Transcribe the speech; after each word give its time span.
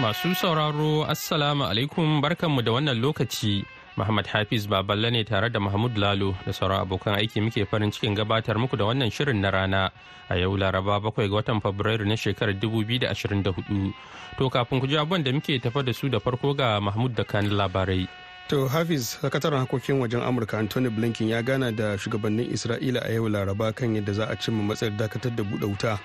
Masu 0.00 0.34
sauraro 0.34 1.06
Assalamu 1.06 1.64
alaikum 1.64 2.20
barkanmu 2.20 2.62
da 2.66 2.72
wannan 2.74 2.98
lokaci. 2.98 3.62
Muhammad 3.96 4.26
Hafiz 4.26 4.66
Baballe 4.66 5.10
ne 5.12 5.22
tare 5.24 5.48
da 5.50 5.60
Mahmud 5.60 5.94
Lalo 5.96 6.34
da 6.44 6.50
sauran 6.52 6.82
abokan 6.82 7.14
aiki 7.14 7.38
muke 7.40 7.62
farin 7.70 7.90
cikin 7.94 8.14
gabatar 8.18 8.58
muku 8.58 8.74
da 8.76 8.84
wannan 8.90 9.06
shirin 9.10 9.38
na 9.40 9.50
rana 9.54 9.92
a 10.28 10.34
yau 10.34 10.56
Laraba 10.58 10.98
bakwai 10.98 11.30
ga 11.30 11.38
watan 11.38 11.62
Fabrairu 11.62 12.02
na 12.06 12.16
shekarar 12.18 12.58
2024. 12.58 13.94
To 14.38 14.50
kafin 14.50 14.80
ku 14.82 14.86
ji 14.90 14.98
abubuwan 14.98 15.22
da 15.22 15.30
muke 15.30 15.62
tafa 15.62 15.84
da 15.86 15.92
su 15.94 16.08
da 16.10 16.18
farko 16.18 16.56
ga 16.58 16.80
Mahmud 16.80 17.14
da 17.14 17.22
kan 17.22 17.46
labarai. 17.46 18.08
To 18.50 18.66
Hafiz, 18.66 19.14
sakataren 19.22 19.62
harkokin 19.62 20.02
wajen 20.02 20.20
Amurka 20.26 20.58
Anthony 20.58 20.90
Blinken 20.90 21.28
ya 21.30 21.40
gana 21.42 21.70
da 21.72 21.94
shugabannin 21.96 22.50
Isra'ila 22.50 23.06
a 23.06 23.12
yau 23.14 23.30
Laraba 23.30 23.70
kan 23.72 23.94
yadda 23.94 24.12
za 24.12 24.24
a 24.26 24.34
cimma 24.36 24.74
matsayar 24.74 24.98
dakatar 24.98 25.30
da 25.36 25.42
buɗe 25.46 25.64
wuta. 25.70 26.00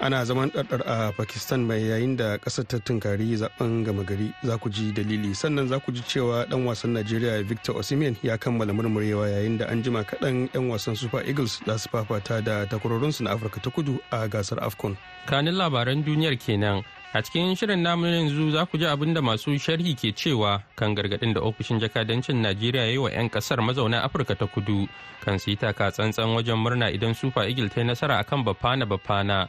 Ana 0.00 0.24
zaman 0.24 0.50
ɗarɗar 0.50 0.82
a 0.86 1.12
Pakistan 1.12 1.60
mai 1.66 1.80
yayin 1.88 2.16
da 2.16 2.36
ƙasar 2.38 2.64
ta 2.66 2.78
tunkari 2.78 3.36
zaɓen 3.36 3.84
gama 3.84 4.02
gari 4.04 4.34
za 4.42 4.58
ku 4.58 4.68
ji 4.70 4.92
dalili 4.92 5.34
sannan 5.34 5.68
za 5.68 5.78
ku 5.80 5.92
ji 5.92 6.02
cewa 6.02 6.44
ɗan 6.46 6.64
wasan 6.66 6.92
Najeriya 6.94 7.42
Victor 7.46 7.74
Osimhen 7.78 8.16
ya 8.22 8.36
kammala 8.36 8.72
murmurewa 8.72 9.28
yayin 9.30 9.58
da 9.58 9.66
an 9.66 9.82
jima 9.82 10.04
kaɗan 10.04 10.50
'yan 10.52 10.68
wasan 10.68 10.96
Super 10.96 11.22
Eagles 11.26 11.60
za 11.66 11.78
su 11.78 11.88
fafata 11.88 12.42
da 12.44 12.66
takwarorinsu 12.66 13.22
na 13.24 13.30
Afirka 13.34 13.62
ta 13.62 13.70
kudu 13.70 13.98
a 14.10 14.28
gasar 14.28 14.58
AFCON. 14.60 14.96
Kanin 15.26 15.54
labaran 15.54 16.02
duniyar 16.04 16.36
kenan 16.38 16.82
A 17.14 17.22
cikin 17.22 17.54
shirin 17.54 17.78
namu 17.78 18.06
yanzu 18.10 18.50
za 18.50 18.66
ku 18.66 18.74
ji 18.76 18.86
abin 18.90 19.14
da 19.14 19.22
masu 19.22 19.54
sharhi 19.54 19.94
ke 19.94 20.10
cewa 20.10 20.58
kan 20.74 20.94
gargaɗin 20.98 21.30
da 21.34 21.40
ofishin 21.40 21.78
jakadancin 21.78 22.42
Najeriya 22.42 22.90
yi 22.90 22.98
wa 22.98 23.06
'yan 23.08 23.30
ƙasar 23.30 23.62
mazauna 23.62 24.02
Afirka 24.02 24.34
ta 24.34 24.46
kudu 24.50 24.88
kan 25.22 25.38
su 25.38 25.50
yi 25.50 25.56
taka 25.56 25.90
tsantsan 25.94 26.34
wajen 26.34 26.58
murna 26.58 26.90
idan 26.90 27.14
Super 27.14 27.46
Eagle 27.46 27.68
ta 27.70 27.80
yi 27.80 27.86
nasara 27.86 28.18
akan 28.18 28.42
Bafana 28.44 28.82
Bafana. 28.84 29.46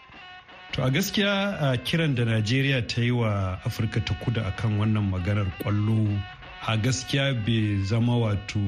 To 0.73 0.83
a 0.83 0.89
gaskiya 0.91 1.57
a 1.73 1.77
kiran 1.77 2.15
da 2.15 2.23
Najeriya 2.25 2.87
ta 2.87 3.01
yi 3.01 3.11
wa 3.11 3.57
Afirka 3.65 4.03
ta 4.05 4.13
kudu 4.23 4.41
akan 4.41 4.77
wannan 4.79 5.09
maganar 5.11 5.47
ƙwallo 5.63 6.19
a 6.67 6.77
gaskiya 6.77 7.33
bai 7.45 7.77
zama 7.85 8.17
wato 8.17 8.59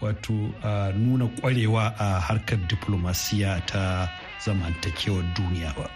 wato 0.00 0.32
nuna 0.94 1.26
kwarewa 1.40 1.94
a 1.98 2.20
harkar 2.20 2.58
diplomasiya 2.68 3.60
ta 3.66 4.08
zamantakewar 4.44 5.24
duniya 5.34 5.74
ba. 5.76 5.90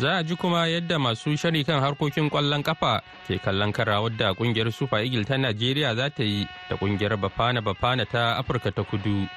Za 0.00 0.16
a 0.16 0.22
ji 0.24 0.34
kuma 0.36 0.66
yadda 0.66 0.98
masu 0.98 1.36
shari 1.36 1.64
kan 1.64 1.80
harkokin 1.80 2.30
ƙwallon 2.30 2.62
kafa 2.64 3.02
ke 3.28 3.36
kallon 3.38 3.72
karawar 3.72 4.16
da 4.16 4.32
ƙungiyar 4.34 4.72
Super 4.72 5.04
Eagle 5.04 5.24
ta 5.24 5.36
Najeriya 5.36 5.94
za 5.94 6.08
ta 6.10 6.22
yi 6.24 6.48
da 6.70 6.76
ƙungiyar 6.76 7.20
Bafana 7.20 7.60
Bafana 7.60 8.08
ta 8.08 8.40
Afirka 8.40 8.72
ta 8.74 8.82
Kudu. 8.82 9.28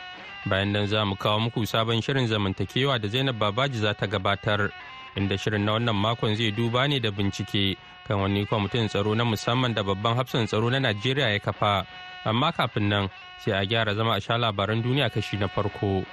Bayan 0.47 0.71
nan 0.71 0.87
za 0.87 1.03
mu 1.05 1.15
kawo 1.15 1.39
muku 1.39 1.67
sabon 1.67 1.99
shirin 2.01 2.27
zamantakewa 2.27 2.95
da 3.01 3.09
Zainab 3.09 3.35
Babaji 3.37 3.77
za 3.79 3.93
ta 3.93 4.07
gabatar. 4.07 4.71
Inda 5.15 5.37
shirin 5.37 5.63
na 5.65 5.71
wannan 5.73 5.95
makon 5.95 6.35
zai 6.35 6.51
duba 6.51 6.87
ne 6.87 6.99
da 6.99 7.11
bincike 7.11 7.77
kan 8.07 8.19
wani 8.19 8.45
kwamitin 8.45 8.87
tsaro 8.89 9.15
na 9.15 9.23
musamman 9.23 9.73
da 9.73 9.83
babban 9.83 10.15
hafsan 10.15 10.47
tsaro 10.47 10.69
na 10.69 10.79
Najeriya 10.79 11.29
ya 11.29 11.39
kafa. 11.39 11.85
Amma 12.25 12.51
kafin 12.51 12.89
nan 12.89 13.09
sai 13.39 13.53
a 13.53 13.65
gyara 13.65 13.95
zama 13.95 14.15
a 14.15 14.21
sha 14.21 14.37
labaran 14.37 14.83
duniya 14.83 15.09
kashi 15.09 15.37
na 15.37 15.47
farko. 15.47 16.03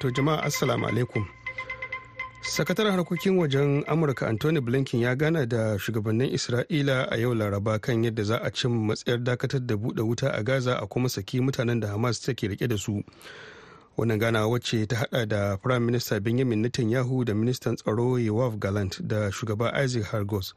To 0.00 0.08
jama'a 0.10 0.42
assalamu 0.48 0.88
alaikum. 0.88 1.39
Sakataren 2.42 2.92
harkokin 2.92 3.38
wajen 3.38 3.84
Amurka 3.86 4.28
Anthony 4.28 4.60
Blinken 4.60 5.00
ya 5.00 5.14
gana 5.16 5.46
da 5.46 5.78
shugabannin 5.78 6.32
Isra'ila 6.34 7.08
a 7.12 7.16
yau 7.18 7.34
Laraba 7.34 7.78
kan 7.80 8.04
yadda 8.04 8.22
za 8.24 8.38
a 8.42 8.50
cin 8.50 8.70
matsayar 8.86 9.18
dakatar 9.22 9.60
da 9.66 9.74
buɗe 9.76 10.02
wuta 10.02 10.30
a 10.34 10.42
Gaza 10.42 10.78
a 10.82 10.86
kuma 10.86 11.08
saki 11.08 11.40
mutanen 11.40 11.80
da 11.80 11.88
Hamas 11.88 12.20
take 12.24 12.48
riƙe 12.48 12.68
da 12.68 12.76
su. 12.76 13.02
Wannan 13.98 14.18
gana 14.18 14.48
wacce 14.48 14.88
ta 14.88 14.96
hada 14.96 15.26
da 15.26 15.56
Prime 15.56 15.84
Minister 15.86 16.20
Benjamin 16.20 16.62
Netanyahu 16.64 17.24
da 17.24 17.34
Ministan 17.34 17.76
Tsaro 17.76 18.16
Yoav 18.16 18.58
Gallant 18.58 19.06
da 19.06 19.30
shugaba 19.30 19.72
Isaac 19.84 20.04
Hargos. 20.04 20.54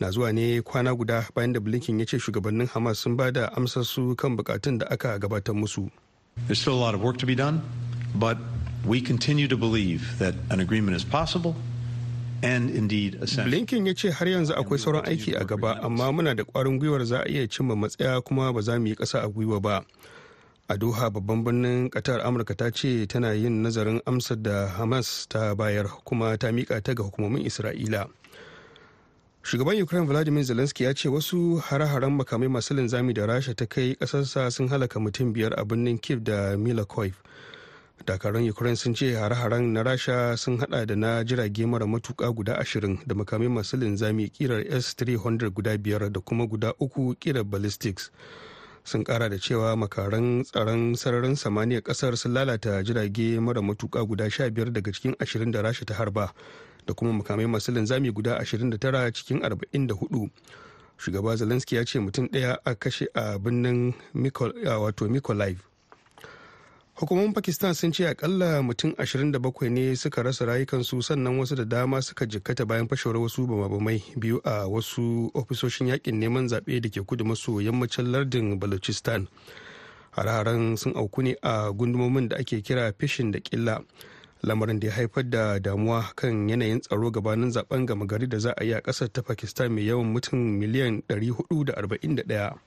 na 0.00 0.10
zuwa 0.10 0.32
ne 0.32 0.60
kwana 0.62 0.94
guda 0.96 1.28
bayan 1.34 1.52
da 1.52 1.60
Blinken 1.60 1.98
ya 2.00 2.06
ce 2.06 2.18
shugabannin 2.18 2.66
Hamas 2.68 2.98
sun 2.98 3.16
ba 3.16 3.30
da 3.32 3.48
amsar 3.56 3.84
su 3.84 4.14
kan 4.16 4.36
bukatun 4.36 4.78
da 4.78 4.86
aka 4.90 5.18
gabatar 5.18 5.54
musu. 5.54 5.90
There's 6.46 6.60
still 6.60 6.74
a 6.74 6.80
lot 6.80 6.94
of 6.94 7.02
work 7.02 7.18
to 7.18 7.26
be 7.26 7.34
done, 7.34 7.60
but 8.16 8.36
we 8.86 9.00
continue 9.00 9.46
to 9.48 9.56
believe 9.56 10.18
that 10.18 10.34
an 10.50 10.60
agreement 10.60 10.96
is 10.96 11.04
possible 11.04 11.54
and 12.42 12.70
indeed 12.70 13.14
essential. 13.22 13.50
Blinken 13.50 13.86
ya 13.86 13.94
ce 13.94 14.10
har 14.10 14.26
yanzu 14.28 14.54
akwai 14.54 14.78
sauran 14.78 15.04
aiki 15.06 15.34
a 15.40 15.44
gaba 15.44 15.78
amma 15.82 16.12
muna 16.12 16.34
da 16.36 16.44
kwarin 16.44 16.78
gwiwar 16.80 17.04
za 17.04 17.22
a 17.22 17.28
iya 17.30 17.46
cimma 17.48 17.76
matsaya 17.76 18.20
kuma 18.24 18.52
ba 18.52 18.60
za 18.62 18.78
mu 18.78 18.86
yi 18.86 18.94
ƙasa 18.94 19.22
a 19.24 19.28
gwiwa 19.28 19.62
ba. 19.62 19.84
A 20.68 20.76
Doha 20.78 21.10
babban 21.10 21.44
birnin 21.44 21.90
Qatar 21.90 22.20
Amurka 22.24 22.56
ta 22.56 22.70
ce 22.70 23.06
tana 23.06 23.34
yin 23.34 23.62
nazarin 23.62 24.00
amsar 24.06 24.42
da 24.42 24.66
Hamas 24.68 25.26
ta 25.28 25.54
bayar 25.54 25.86
kuma 26.04 26.36
ta 26.38 26.48
miƙa 26.48 26.82
ta 26.82 26.94
ga 26.94 27.02
hukumomin 27.04 27.44
Isra'ila. 27.46 28.08
Shugaban 29.44 29.80
Ukraine 29.82 30.06
Vladimir 30.06 30.42
Zelensky 30.44 30.84
ya 30.84 30.94
ce 30.94 31.08
wasu 31.08 31.60
hare-haren 31.60 32.16
makamai 32.16 32.48
masu 32.48 32.74
linzami 32.74 33.12
da 33.14 33.26
Rasha 33.26 33.54
ta 33.54 33.66
kai 33.66 33.94
ƙasarsa 33.94 34.50
sun 34.52 34.68
halaka 34.68 34.98
mutum 35.00 35.32
biyar 35.34 35.52
a 35.58 35.64
birnin 35.64 35.98
Kiev 36.00 36.24
da 36.24 36.56
Milakoiv. 36.56 37.14
Dakarun 38.06 38.48
ukraine 38.50 38.76
sun 38.76 38.94
ce 38.94 39.14
hare-haren 39.14 39.72
na 39.72 39.82
rasha 39.82 40.36
sun 40.36 40.58
hada 40.58 40.86
da 40.86 40.96
na 40.96 41.24
jirage 41.24 41.66
mara 41.66 41.86
matuka 41.86 42.32
guda 42.32 42.58
ashirin 42.58 42.98
da 43.06 43.14
makamai 43.14 43.48
masu 43.48 43.76
linzami 43.76 44.28
kirar 44.28 44.64
s-300 44.66 45.50
guda 45.50 45.78
biyar 45.78 46.10
da 46.12 46.20
kuma 46.20 46.46
guda 46.46 46.74
uku 46.80 47.14
kirar 47.14 47.44
ballistics. 47.44 48.10
Sun 48.84 49.04
kara 49.04 49.28
da 49.30 49.36
cewa 49.38 49.76
makaran 49.76 50.42
tsaron 50.42 50.94
sararin 50.96 51.36
samaniya 51.36 51.80
ƙasar 51.80 52.16
sun 52.16 52.32
lalata 52.34 52.82
jirage 52.82 53.38
mara 53.40 53.62
matuka 53.62 54.02
guda 54.04 54.30
sha 54.30 54.50
biyar 54.50 54.72
daga 54.72 54.90
cikin 54.92 55.14
ashirin 55.20 55.52
da 55.52 55.62
rasha 55.62 55.84
ta 55.86 55.94
harba 55.94 56.34
da 56.86 56.94
kuma 56.94 57.12
makamai 57.22 57.46
masu 57.46 57.70
linzami 57.72 58.10
guda 58.12 58.38
ashirin 58.40 58.70
da 58.70 58.76
tara 58.78 59.12
cikin 59.12 59.42
arba'in 59.44 59.86
da 59.86 59.94
huɗu. 59.94 60.30
Shugaba 60.98 61.36
zelensky 61.36 61.76
ya 61.76 61.84
ce 61.84 61.98
mutum 61.98 62.26
ɗaya 62.28 62.58
a 62.64 62.74
kashe 62.74 63.06
a 63.14 63.38
birnin 63.38 63.94
wato 64.14 65.06
hukumomin 66.94 67.32
pakistan 67.32 67.74
sun 67.74 67.92
ce 67.92 68.08
akalla 68.08 68.62
mutum 68.62 68.90
27 68.90 69.68
ne 69.70 69.96
suka 69.96 70.22
rasa 70.22 70.44
rayukansu 70.44 71.02
sannan 71.02 71.38
wasu 71.38 71.54
da 71.56 71.64
dama 71.64 72.02
suka 72.02 72.26
jikkata 72.26 72.64
bayan 72.66 72.88
fashewar 72.88 73.16
wasu 73.18 73.46
bamabamai 73.46 74.02
biyu 74.16 74.40
a 74.44 74.66
wasu 74.68 75.30
ofisoshin 75.34 75.86
yaƙin 75.88 76.18
neman 76.20 76.46
zaɓe 76.48 76.80
da 76.80 76.88
ke 76.90 77.00
kudu 77.06 77.24
maso 77.24 77.60
yammacin 77.60 78.12
lardin 78.12 78.58
balochistan. 78.58 79.26
Hare-haren 80.12 80.76
sun 80.76 80.92
auku 80.96 81.22
ne 81.22 81.36
a 81.42 81.72
gundumomin 81.72 82.28
da 82.28 82.36
ake 82.36 82.60
kira 82.62 82.92
fishin 82.98 83.30
da 83.32 83.40
killa. 83.40 83.80
Lamarin 84.42 84.80
da 84.80 84.86
ya 84.88 84.94
haifar 84.94 85.24
da 85.30 85.58
damuwa 85.58 86.04
kan 86.14 86.48
yanayin 86.48 86.80
tsaro 86.80 87.10
gabanin 87.10 87.50
zaɓen 87.50 87.86
gama 87.86 88.06
gari 88.06 88.26
da 88.28 88.38
za 88.38 88.52
a 88.56 88.64
yi 88.64 88.72
a 88.74 88.80
ƙasar 88.80 89.08
ta 89.12 89.22
pakistan 89.22 89.72
mai 89.72 89.86
yawan 89.88 90.12
mutum 90.12 90.38
miliyan 90.60 91.02
441 91.08 92.58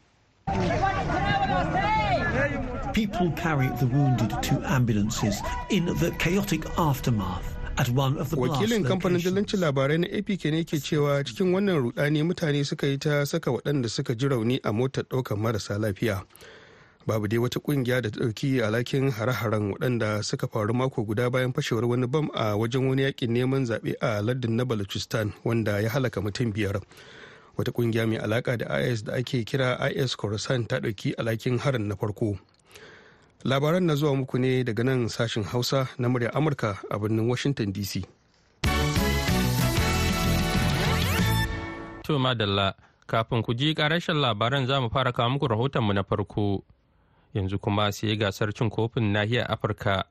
people 2.96 3.30
carried 3.36 3.76
the 3.80 3.88
wounded 3.88 4.32
to 4.42 4.56
ambulances 4.72 5.36
in 5.70 5.86
the 6.02 6.12
chaotic 6.18 6.64
aftermath. 6.80 7.44
Wakilin 7.78 8.86
kamfanin 8.88 9.20
dillancin 9.20 9.60
labarai 9.60 9.98
na 10.00 10.08
apk 10.08 10.46
ne 10.52 10.64
ke 10.64 10.80
cewa 10.80 11.20
cikin 11.28 11.52
wannan 11.52 11.92
rudani 11.92 12.24
mutane 12.24 12.66
suka 12.66 12.88
yi 12.88 12.98
ta 12.98 13.26
saka 13.26 13.52
waɗanda 13.52 13.90
suka 13.90 14.16
ji 14.16 14.28
rauni 14.28 14.60
a 14.64 14.72
motar 14.72 15.04
ɗaukar 15.04 15.36
marasa 15.38 15.78
lafiya. 15.78 16.24
Babu 17.06 17.28
dai 17.28 17.38
wata 17.38 17.60
ƙungiya 17.60 18.02
da 18.02 18.10
ta 18.10 18.20
ɗauki 18.24 18.64
alhakin 18.64 19.12
hare-haren 19.12 19.74
waɗanda 19.76 20.24
suka 20.24 20.48
faru 20.48 20.74
mako 20.74 21.04
guda 21.04 21.30
bayan 21.30 21.52
fashewar 21.52 21.84
wani 21.86 22.08
bam 22.08 22.30
a 22.34 22.56
wajen 22.56 22.88
wani 22.88 23.04
yaƙin 23.12 23.30
neman 23.36 23.68
zaɓe 23.68 23.94
a 24.02 24.22
lardin 24.24 24.56
na 24.56 24.64
balochistan 24.64 25.34
wanda 25.44 25.82
ya 25.82 25.90
halaka 25.90 26.22
mutum 26.24 26.54
biyar. 26.54 26.80
Wata 27.58 27.72
ƙungiya 27.76 28.08
mai 28.08 28.18
alaka 28.24 28.58
da 28.58 28.78
is 28.80 29.02
da 29.04 29.16
ake 29.20 29.44
kira 29.44 29.76
is 29.94 30.16
khorasan 30.16 30.66
ta 30.66 30.80
ɗauki 30.80 31.14
alhakin 31.20 31.60
harin 31.60 31.90
na 31.90 31.96
farko. 31.96 32.40
Labaran 33.46 33.86
na 33.86 33.94
zuwa 33.96 34.16
muku 34.26 34.38
ne 34.42 34.64
daga 34.66 34.84
nan 34.84 35.08
sashen 35.08 35.44
hausa 35.46 35.88
na 36.02 36.10
murya 36.10 36.34
amurka 36.34 36.82
a 36.90 36.98
birnin 37.00 37.30
washington 37.30 37.70
dc 37.74 38.02
to 42.04 42.18
madalla 42.20 42.74
kafin 43.06 43.42
ku 43.46 43.54
ji 43.54 43.74
karashen 43.78 44.18
labaran 44.18 44.66
za 44.66 44.82
mu 44.82 44.90
fara 44.90 45.12
kawo 45.14 45.30
muku 45.30 45.48
rahotonmu 45.48 45.94
na 45.94 46.04
farko. 46.04 46.64
Yanzu 47.34 47.60
kuma 47.60 47.92
sai 47.92 48.18
gasar 48.18 48.54
cin 48.54 48.70
kofin 48.70 49.12
nahiyar 49.14 49.46
afirka. 49.52 50.06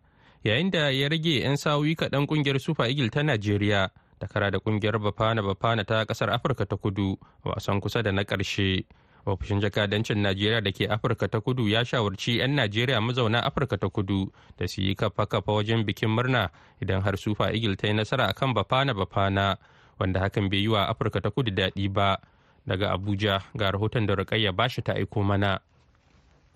Yayin 0.44 0.70
da 0.70 0.90
ya 0.90 1.08
rage 1.08 1.40
'yan 1.42 1.56
sa'o'i 1.56 1.94
kaɗan 1.96 2.26
ƙungiyar 2.28 2.60
super 2.60 2.86
eagle 2.86 3.08
ta 3.10 3.22
najeriya 3.22 3.90
ta 4.20 4.26
kara 4.28 4.50
da 4.50 4.58
ƙungiyar 4.60 4.98
bafana 5.00 5.42
bafana 5.42 5.84
ta 5.84 6.04
ƙasar 6.04 6.30
afirka 6.30 6.66
ta 6.66 6.76
kudu 6.76 7.16
wasan 7.44 7.80
kusa 7.80 8.02
da 8.02 8.12
na 8.12 8.22
ƙarshe. 8.24 8.84
Ofishin 9.26 9.60
jakadancin 9.60 10.18
najeriya 10.22 10.60
da 10.60 10.72
ke 10.72 10.86
afirka 10.88 11.28
ta 11.28 11.40
kudu 11.40 11.68
ya 11.68 11.84
shawarci 11.84 12.38
'yan 12.38 12.54
najeriya 12.54 13.00
mazauna 13.00 13.40
afirka 13.44 13.76
ta 13.78 13.88
kudu 13.88 14.32
da 14.58 14.68
su 14.68 14.80
yi 14.82 14.94
kafa 14.94 15.26
kafa 15.26 15.52
wajen 15.52 15.84
bikin 15.84 16.08
murna 16.10 16.50
idan 16.82 17.00
har 17.02 17.16
sufa 17.16 17.52
igil 17.52 17.76
ta 17.76 17.86
yi 17.88 17.94
nasara 17.94 18.28
akan 18.28 18.54
bafana 18.54 18.94
bafana 18.94 19.56
wanda 19.98 20.20
hakan 20.20 20.50
bai 20.50 20.58
yi 20.60 20.68
wa 20.68 20.88
afirka 20.88 21.20
ta 21.20 21.30
kudu 21.30 21.50
daɗi 21.50 21.88
ba. 21.92 22.18
Daga 22.66 22.92
abuja 22.96 23.44
ga 23.56 23.70
rahoton 23.70 24.06
da 24.06 24.14
rukayya 24.16 24.52
bashi 24.52 24.82
ta 24.82 24.92
aiko 24.96 25.20
mana. 25.22 25.60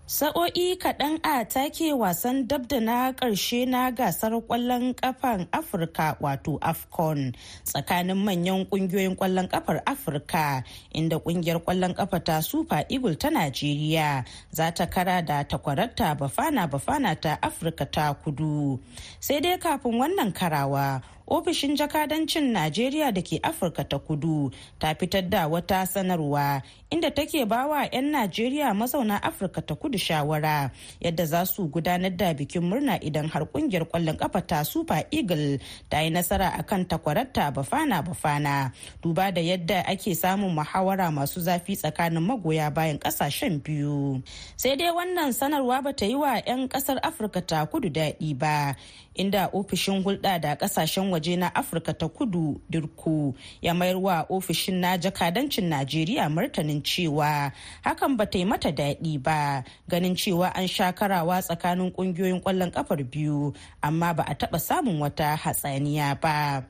Sa'o'i 0.09 0.73
kaɗan 0.81 1.21
a 1.21 1.45
take 1.45 1.93
wasan 1.93 2.49
dabda 2.49 2.81
na 2.81 3.13
ƙarshe 3.13 3.69
na 3.69 3.91
gasar 3.93 4.33
ƙwallon 4.41 4.95
ƙafan 4.97 5.45
afirka 5.53 6.17
wato 6.21 6.57
afcon 6.65 7.37
tsakanin 7.65 8.17
manyan 8.17 8.65
ƙungiyoyin 8.65 9.17
ƙwallon 9.21 9.49
ƙafar 9.53 9.83
afirka 9.85 10.65
inda 10.97 11.21
ƙungiyar 11.21 11.61
ƙwallon 11.61 11.93
ƙafa 11.95 12.25
ta 12.25 12.41
super 12.41 12.85
eagle 12.89 13.17
ta 13.17 13.29
najeriya 13.29 14.25
za 14.51 14.71
ta 14.73 14.87
kara 14.87 15.21
da 15.23 15.45
takwararta 15.45 16.17
bafana 16.17 16.65
bafana 16.67 17.13
ta 17.21 17.37
afirka 17.43 17.85
ta 17.85 18.15
kudu. 18.15 18.81
Sai 19.21 19.41
dai 19.41 19.59
kafin 19.59 19.93
wannan 20.01 20.33
karawa 20.33 21.03
ofishin 21.31 21.77
jakadancin 21.77 22.53
najeriya 22.53 23.13
da 23.13 23.23
ke 23.23 23.39
afirka 23.43 23.85
ta 23.89 23.99
kudu 23.99 24.51
ta 24.79 24.95
fitar 24.95 25.23
da 25.29 25.49
wata 25.49 25.87
sanarwa 25.87 26.63
inda 26.91 27.11
take 27.15 27.45
bawa 27.45 27.85
'yan 27.93 28.11
najeriya 28.11 28.75
mazauna 28.75 29.23
afirka 29.23 29.61
ta 29.63 29.75
kudu 29.75 29.99
shawara 29.99 30.71
yadda 31.01 31.25
za 31.27 31.45
su 31.47 31.69
gudanar 31.69 32.11
da 32.17 32.35
bikin 32.35 32.63
murna 32.65 32.97
idan 33.01 33.29
har 33.29 33.45
ƙungiyar 33.47 33.85
ƙwallon 33.89 34.17
kafa 34.17 34.41
ta 34.47 34.63
super 34.65 35.05
eagle 35.11 35.59
ta 35.89 36.01
yi 36.01 36.11
nasara 36.11 36.49
akan 36.59 36.85
takwararta 36.89 37.51
bafana 37.53 38.03
bafana. 38.03 38.73
Duba 39.03 39.31
da 39.33 39.41
yadda 39.41 39.85
ake 39.87 40.15
samun 40.15 40.55
muhawara 40.55 41.11
masu 41.13 41.41
zafi 41.41 41.77
tsakanin 41.77 42.23
magoya 42.23 42.71
bayan 42.75 42.99
ƙasashen 42.99 43.61
biyu. 43.63 44.23
Sai 44.57 44.77
dai 44.77 44.91
wannan 44.91 45.33
sanarwa 45.33 45.83
ba 45.85 45.93
ta 45.93 46.07
yi 46.07 46.15
wa 46.15 46.41
'yan 46.41 46.69
ƙasar 46.69 46.99
afirka 47.03 47.41
ta 47.47 47.67
kudu 47.67 47.89
daɗi 47.91 48.39
ba 48.39 48.75
inda 49.19 49.51
ofishin 49.53 50.03
hulɗa 50.05 50.41
da 50.41 50.55
ƙasashen 50.57 51.11
waje 51.11 51.37
na 51.37 51.49
afirka 51.55 51.93
ta 51.99 52.09
kudu 52.09 52.61
dirku 52.71 53.35
ya 53.63 53.75
mayar 53.75 53.97
wa 53.99 54.27
ofishin 54.31 54.81
na 54.81 54.97
jakadancin 54.97 55.69
najeriya 55.69 56.31
martanin 56.31 56.83
cewa 56.83 57.53
hakan 57.85 58.17
ba 58.17 58.27
ta 58.27 58.39
yi 58.39 58.45
mata 58.45 58.71
daɗi 58.73 59.23
ba 59.23 59.65
ganin 59.91 60.15
cewa 60.17 60.49
an 60.55 60.67
sha 60.69 60.93
karawa 60.93 61.43
tsakanin 61.43 61.91
ƙungiyoyin 61.93 62.41
ƙwallon 62.43 62.71
ƙafar 62.73 63.03
biyu 63.11 63.53
amma 63.83 64.15
ba 64.15 64.23
a 64.29 64.35
taɓa 64.35 64.59
samun 64.61 64.99
wata 65.01 65.37
hatsaniya 65.37 66.21
ba. 66.21 66.63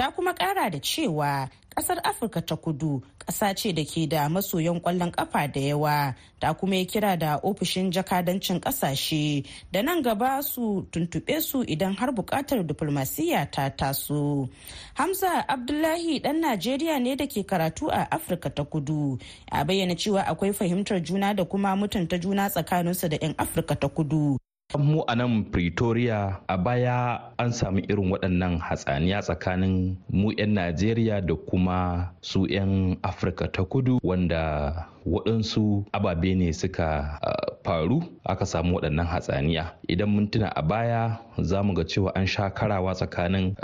Ta 0.00 0.10
kuma 0.10 0.32
ƙara 0.34 0.70
da 0.70 0.78
cewa 0.80 1.48
ƙasar 1.76 2.00
afirka 2.02 2.40
ta 2.40 2.56
kudu 2.56 3.02
ƙasa 3.18 3.54
ce 3.54 3.72
da 3.72 3.84
ke 3.84 4.06
da 4.08 4.28
masoyan 4.28 4.80
ƙwallon 4.80 5.12
ƙafa 5.12 5.52
da 5.52 5.60
yawa. 5.60 6.14
Ta 6.40 6.54
kuma 6.54 6.76
yi 6.76 6.86
kira 6.86 7.18
da 7.18 7.36
ofishin 7.44 7.92
jakadancin 7.92 8.60
ƙasashe 8.60 9.44
da 9.70 9.82
nan 9.82 10.02
gaba 10.02 10.42
su 10.42 10.86
tuntuɓe 10.90 11.40
su 11.42 11.62
idan 11.68 11.94
har 11.98 12.12
buƙatar 12.12 12.64
diflomasiyya 12.66 13.50
ta 13.52 13.68
taso. 13.68 14.48
Hamza 14.94 15.44
abdullahi 15.48 16.20
ɗan 16.20 16.40
najeriya 16.40 16.98
ne 16.98 17.14
da 17.16 17.26
ke 17.26 17.44
karatu 17.46 17.90
a 17.92 18.08
afirka 18.10 18.48
ta 18.54 18.64
kudu. 18.64 19.18
A 19.52 19.64
bayyana 19.66 19.94
cewa 19.96 20.24
akwai 20.24 20.54
fahimtar 20.56 21.02
juna 21.04 21.34
da 21.34 21.44
kuma 21.44 21.76
mutunta 21.76 22.18
juna 22.18 22.48
tsakaninsu 22.48 23.08
da 23.10 23.18
'yan 23.20 23.34
afirka 23.36 23.76
ta 23.78 23.88
kudu. 23.88 24.38
Mu 24.78 25.02
a 25.10 25.14
nan 25.18 25.42
pretoria 25.50 26.38
a 26.46 26.54
baya 26.54 27.18
an 27.42 27.50
sami 27.50 27.82
irin 27.90 28.10
waɗannan 28.14 28.62
hatsaniya 28.62 29.18
tsakanin 29.18 29.98
mu 30.12 30.30
'yan 30.30 30.54
najeriya 30.54 31.18
da 31.26 31.34
kuma 31.34 32.10
su 32.22 32.46
'yan 32.46 32.94
afirka 33.02 33.50
ta 33.50 33.66
kudu 33.66 33.98
wanda 34.06 34.86
waɗansu 35.06 35.82
ababe 35.92 36.34
ne 36.38 36.52
suka 36.52 37.18
faru 37.64 37.98
aka 38.24 38.44
samu 38.46 38.76
waɗannan 38.78 39.06
hatsaniya. 39.06 39.74
Idan 39.88 40.08
mun 40.14 40.30
tuna 40.30 40.48
a 40.54 40.62
baya 40.62 41.18
za 41.42 41.62
mu 41.62 41.74
ga 41.74 41.82
cewa 41.84 42.12
an 42.14 42.26
sha 42.26 42.50
karawa 42.50 42.94
tsakanin 42.94 43.56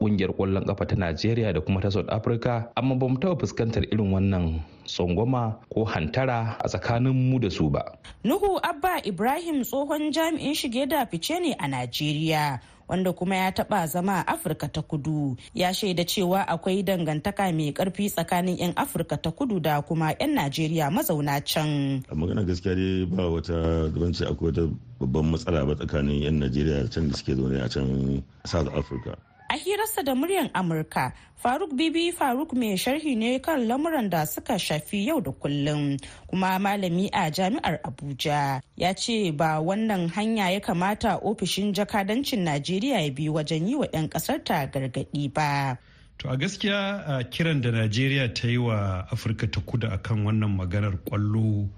ƙungiyar 0.00 0.32
ƙwallon 0.32 0.64
ƙafa 0.64 0.86
ta 0.86 0.96
najeriya 0.96 1.52
da 1.52 1.60
kuma 1.60 1.80
ta 1.80 1.90
south 1.90 2.08
africa 2.08 2.70
amma 2.76 2.94
ba 2.96 3.08
mu 3.08 3.16
taɓa 3.18 3.36
fuskantar 3.40 3.84
irin 3.92 4.10
wannan 4.12 4.60
tsangwama 4.86 5.56
ko 5.72 5.84
hantara 5.84 6.56
a 6.60 6.66
tsakanin 6.68 7.12
mu 7.14 7.38
da 7.38 7.50
su 7.50 7.70
ba. 7.70 7.82
Nuhu 8.24 8.58
abba 8.62 9.00
ibrahim 9.04 9.62
tsohon 9.64 10.12
jami'in 10.12 10.54
shige 10.54 10.86
da 10.88 11.06
fice 11.06 11.40
ne 11.40 11.52
a 11.58 11.66
najeriya 11.68 12.60
wanda 12.88 13.12
kuma 13.12 13.36
ya 13.36 13.52
taba 13.52 13.86
zama 13.86 14.20
a 14.26 14.32
afirka 14.34 14.68
ta 14.68 14.82
kudu. 14.82 15.36
Ya 15.54 15.74
shaida 15.74 16.04
cewa 16.04 16.44
akwai 16.48 16.82
dangantaka 16.82 17.52
mai 17.52 17.72
ƙarfi 17.72 18.10
tsakanin 18.12 18.58
'yan 18.58 18.72
afirka 18.76 19.16
ta 19.16 19.30
kudu 19.30 19.60
da 19.60 19.80
kuma 19.82 20.12
'yan 20.20 20.34
najeriya 20.34 20.90
mazauna 20.90 21.40
can. 21.44 22.04
A 22.10 22.14
magana 22.14 22.44
gaskiya 22.44 22.74
dai 22.76 23.04
ba 23.08 23.24
wata 23.30 23.88
ce 24.12 24.24
akwai 24.28 24.52
wata 24.52 24.68
babban 25.00 25.24
matsala 25.32 25.66
ba 25.66 25.74
tsakanin 25.74 26.22
'yan 26.22 26.36
najeriya 26.40 26.88
can 26.92 27.08
da 27.08 27.16
suke 27.16 27.32
zaune 27.36 27.58
a 27.64 27.68
can 27.68 28.22
south 28.44 28.68
africa. 28.74 29.16
A 29.54 29.56
hirarsa 29.56 30.02
da 30.02 30.14
muryar 30.14 30.50
amurka 30.54 31.12
faruk 31.36 31.70
bibi 31.78 32.12
faruk 32.12 32.52
mai 32.54 32.74
sharhi 32.76 33.14
ne 33.16 33.38
kan 33.38 33.60
lamuran 33.68 34.10
da 34.10 34.24
suka 34.26 34.58
shafi 34.58 35.06
yau 35.06 35.20
da 35.20 35.30
kullum 35.30 35.96
kuma 36.26 36.58
malami 36.58 37.08
a 37.12 37.30
jami'ar 37.30 37.78
abuja 37.84 38.60
ya 38.76 38.92
ce 38.94 39.30
ba 39.30 39.60
wannan 39.62 40.08
hanya 40.10 40.50
ya 40.50 40.60
kamata 40.60 41.18
ofishin 41.22 41.72
jakadancin 41.72 42.42
najeriya 42.42 43.00
ya 43.06 43.10
bi 43.10 43.28
wajen 43.28 43.68
yi 43.68 43.74
wa 43.76 43.86
'yan 43.92 44.08
ƙasar 44.10 44.42
ta 44.44 44.66
gargaɗi 44.66 45.32
ba. 45.32 45.78
To 46.18 46.28
a 46.30 46.36
gaskiya 46.36 47.04
a 47.06 47.24
kiran 47.24 47.60
da 47.62 47.70
Najeriya 47.70 48.34
ta 48.34 48.48
yi 48.48 48.58
wa 48.58 49.06
Afirka 49.10 49.46
ta 49.50 49.60
kudu 49.60 49.86
akan 49.86 50.24
wannan 50.26 50.50
maganar 50.58 50.98
ƙwallo 51.06 51.68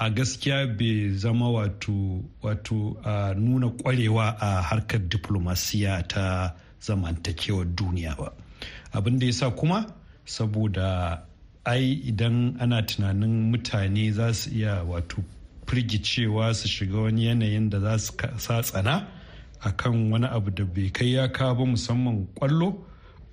a 0.00 0.10
gaskiya 0.10 0.66
bai 0.78 1.10
zama 1.14 1.46
wato 1.50 2.22
wato 2.42 2.96
a 3.04 3.34
nuna 3.34 3.70
kwarewa 3.70 4.34
a 4.40 4.62
harkar 4.62 4.98
diplomasiya 5.08 6.02
ta 6.08 6.54
zamantakewar 6.86 7.66
duniya 7.74 8.16
ba. 8.16 8.32
Abin 8.92 9.18
da 9.18 9.26
ya 9.26 9.32
sa 9.32 9.50
kuma 9.50 9.86
saboda 10.24 11.22
ai 11.64 11.92
idan 12.04 12.56
ana 12.60 12.82
tunanin 12.82 13.50
mutane 13.50 14.12
za 14.12 14.32
su 14.34 14.50
iya 14.50 14.82
wato 14.84 15.22
firgicewa 15.66 16.54
su 16.54 16.68
shiga 16.68 16.98
wani 16.98 17.24
yanayin 17.26 17.70
da 17.70 17.80
za 17.80 17.98
su 17.98 18.12
sa 18.38 18.62
tsana 18.62 19.06
a 19.60 19.72
kan 19.72 20.10
wani 20.12 20.26
abu 20.26 20.50
da 20.50 20.64
bai 20.64 20.90
kai 20.90 21.12
ya 21.12 21.28
ba 21.28 21.54
musamman 21.66 22.26
ƙwallo 22.34 22.84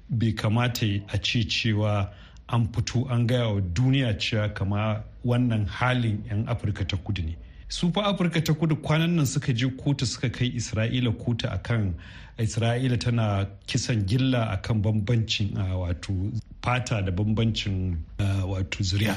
bai 0.10 0.34
kamata 0.34 0.86
a 1.08 1.18
ce 1.18 1.44
cewa 1.48 2.10
an 2.48 2.68
fito 2.72 3.06
an 3.10 3.28
gaya 3.28 3.48
wa 3.54 3.62
duniya 3.62 4.18
cewa 4.18 4.50
kama 4.54 5.04
wannan 5.26 5.66
halin 5.68 6.24
'yan 6.30 6.48
afirka 6.48 6.86
ta 6.88 6.98
kudu 6.98 7.22
ne. 7.24 7.38
Su 7.72 7.92
fa 7.94 8.02
afirka 8.12 8.42
ta 8.44 8.54
kudu 8.54 8.76
kwanan 8.76 9.16
nan 9.16 9.26
suka 9.26 9.54
je 9.54 9.68
kotu 9.82 10.06
suka 10.06 10.30
kai 10.30 10.52
isra'ila 10.60 11.12
kotu 11.24 11.48
akan 11.48 11.94
isra'ila 12.38 12.98
tana 13.00 13.48
kisan 13.70 14.04
gilla 14.10 14.42
akan 14.56 14.78
bambancin 14.84 15.56
wato 15.56 16.12
fata 16.64 17.02
da 17.02 17.12
bambancin 17.12 17.96
wato 18.52 18.84
zuriya. 18.84 19.16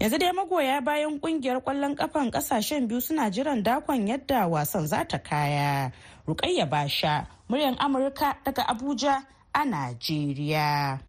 Yanzu 0.00 0.18
dai 0.18 0.32
magoya 0.32 0.80
bayan 0.84 1.18
ƙungiyar 1.20 1.58
ƙwallon 1.64 1.96
kafan 1.96 2.30
ƙasashen 2.30 2.86
biyu 2.88 3.00
suna 3.00 3.30
jiran 3.30 3.62
dakon 3.62 4.06
yadda 4.06 4.46
wasan 4.46 4.86
za 4.86 5.02
ta 5.04 5.18
kaya. 5.18 5.90
Rukayya 6.28 6.70
basha 6.70 7.26
muryar 7.50 7.74
amurka 7.78 8.36
daga 8.44 8.62
abuja 8.70 9.24
a 9.54 9.64
najeriya. 9.66 11.00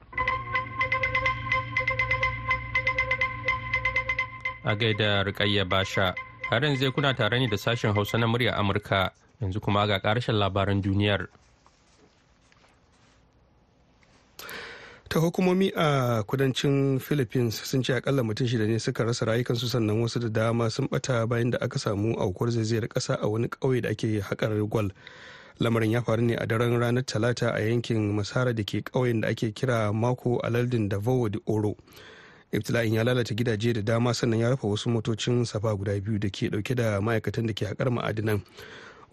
A 4.66 4.75
gaida 4.75 5.24
rukayya 5.24 5.70
basha. 5.70 6.16
Har 6.50 6.63
yanzu 6.63 6.92
kuna 6.92 7.13
tare 7.13 7.39
ne 7.39 7.48
da 7.48 7.58
sashen 7.58 7.94
hausa 7.94 8.18
na 8.18 8.27
murya 8.27 8.56
amurka. 8.58 9.12
Yanzu 9.42 9.60
kuma 9.62 9.88
ga 9.88 10.00
ƙarshen 10.00 10.36
labaran 10.36 10.82
duniyar. 10.82 11.27
Ta 15.10 15.20
hukumomi 15.20 15.72
a 15.75 16.24
kudancin 16.24 17.00
philippines 17.01 17.56
sun 17.63 17.84
ce 17.84 17.94
akalla 17.94 18.24
mutum 18.24 18.48
shida 18.48 18.68
ne 18.68 18.77
suka 18.80 19.04
rasa 19.06 19.25
rayukansu 19.25 19.68
sannan 19.68 20.01
wasu 20.01 20.20
da 20.20 20.27
dama 20.30 20.70
sun 20.70 20.88
bata 20.92 21.27
bayan 21.27 21.51
da 21.51 21.58
aka 21.62 21.80
samu 21.80 22.16
aukuwar 22.20 22.51
zaizayar 22.51 22.88
kasa 22.89 23.16
a 23.22 23.27
wani 23.27 23.48
ƙauye 23.48 23.82
da 23.82 23.89
ake 23.89 24.20
haƙar 24.22 24.68
gwal. 24.70 24.92
Lamarin 25.60 25.92
ya 25.92 26.01
faru 26.01 26.22
ne 26.22 26.36
a 26.36 26.46
daren 26.48 26.80
ranar 26.80 27.04
talata 27.06 27.54
a 27.56 27.60
yankin 27.62 28.13
masara 28.16 28.54
da 28.56 28.63
ke 28.63 28.82
ƙauyen 28.84 29.22
da 29.22 29.27
ake 29.30 29.51
kira 29.56 29.94
mako 29.94 30.39
a 30.44 30.50
lardin 30.50 30.89
davao 30.89 31.30
de 31.32 31.39
oro. 31.48 31.75
Ibtila'in 32.51 32.94
ya 32.94 33.04
lalata 33.04 33.34
gidaje 33.36 33.74
da 33.74 33.82
dama 33.82 34.13
sannan 34.13 34.39
ya 34.39 34.50
rufe 34.50 34.68
wasu 34.68 34.89
motocin 34.89 35.46
safa 35.46 35.75
guda 35.75 36.00
biyu 36.00 36.20
da 36.20 36.30
ke 36.30 36.50
ɗauke 36.50 36.75
da 36.75 37.01
ma'aikatan 37.01 37.48
da 37.48 37.54
ke 37.54 37.66
haƙar 37.66 37.92
ma'adinan. 37.92 38.42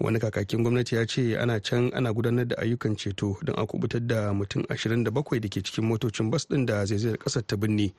Wani 0.01 0.19
kakakin 0.19 0.63
gwamnati 0.63 0.95
ya 0.97 1.07
ce 1.07 1.37
ana 1.39 1.61
can 1.61 1.91
ana 1.95 2.13
gudanar 2.13 2.49
da 2.49 2.57
ayyukan 2.59 2.97
ceto 2.97 3.37
don 3.45 3.55
a 3.59 3.63
kuɓutar 3.67 4.07
da 4.07 4.33
mutum 4.33 4.63
27 4.69 5.05
da 5.05 5.49
ke 5.49 5.63
cikin 5.63 5.85
motocin 5.87 6.31
bas 6.31 6.47
din 6.47 6.67
da 6.67 6.85
zaizayar 6.87 7.17
ƙasar 7.19 7.47
ta 7.47 7.57
binne. 7.57 7.93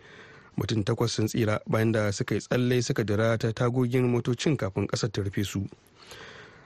Mutum 0.58 0.84
takwas 0.84 1.12
sun 1.12 1.28
tsira 1.28 1.60
bayan 1.68 1.92
da 1.92 2.12
suka 2.12 2.36
yi 2.36 2.42
tsalle 2.42 2.82
suka 2.84 3.04
dira 3.04 3.38
ta 3.38 3.52
tagogin 3.54 4.08
motocin 4.12 4.58
kafin 4.58 4.88
ƙasar 4.88 5.12
ta 5.12 5.22
rufe 5.24 5.44
su. 5.46 5.68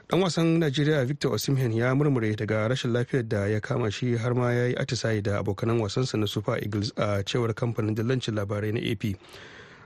Dan 0.09 0.25
wasan 0.25 0.57
najeriya 0.57 1.05
victor 1.05 1.31
osimhen 1.37 1.69
ya 1.73 1.93
murmure 1.95 2.35
daga 2.35 2.67
rashin 2.67 2.91
lafiyar 2.91 3.23
da 3.29 3.47
ya 3.47 3.59
kama 3.61 3.91
shi 3.91 4.17
har 4.17 4.33
ma 4.35 4.51
ya 4.53 4.65
yi 4.67 4.75
atisaye 4.75 5.21
da 5.21 5.37
abokanan 5.39 5.77
wasansa 5.81 6.17
na 6.17 6.25
super 6.27 6.57
eagles 6.63 6.91
a 6.97 7.21
cewar 7.23 7.53
kamfanin 7.53 7.95
dillancin 7.95 8.33
labarai 8.35 8.73
na 8.73 8.81
ap 8.81 9.03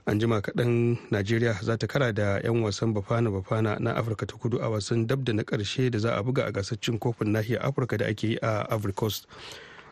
an 0.06 0.18
jima 0.20 0.40
kaɗan 0.40 0.96
najeriya 1.10 1.60
za 1.62 1.76
ta 1.76 1.86
kara 1.86 2.12
da 2.12 2.40
'yan 2.40 2.56
wasan 2.64 2.94
bafana 2.96 3.30
bafana 3.30 3.76
na 3.80 3.92
afirka 3.96 4.26
ta 4.26 4.36
kudu 4.36 4.58
a 4.64 4.68
wasan 4.72 5.06
dab 5.06 5.24
da 5.24 5.32
na 5.32 5.42
ƙarshe 5.44 5.90
da 5.90 5.98
za 5.98 6.16
a 6.16 6.22
buga 6.24 6.44
a 6.48 6.52
gasar 6.52 6.80
cin 6.80 6.98
kofin 6.98 7.28
nahiyar 7.32 7.60
afirka 7.60 7.96
da 7.98 8.06
ake 8.08 8.24
yi 8.28 8.38
a 8.42 8.64
ivory 8.72 8.92
coast. 8.92 9.26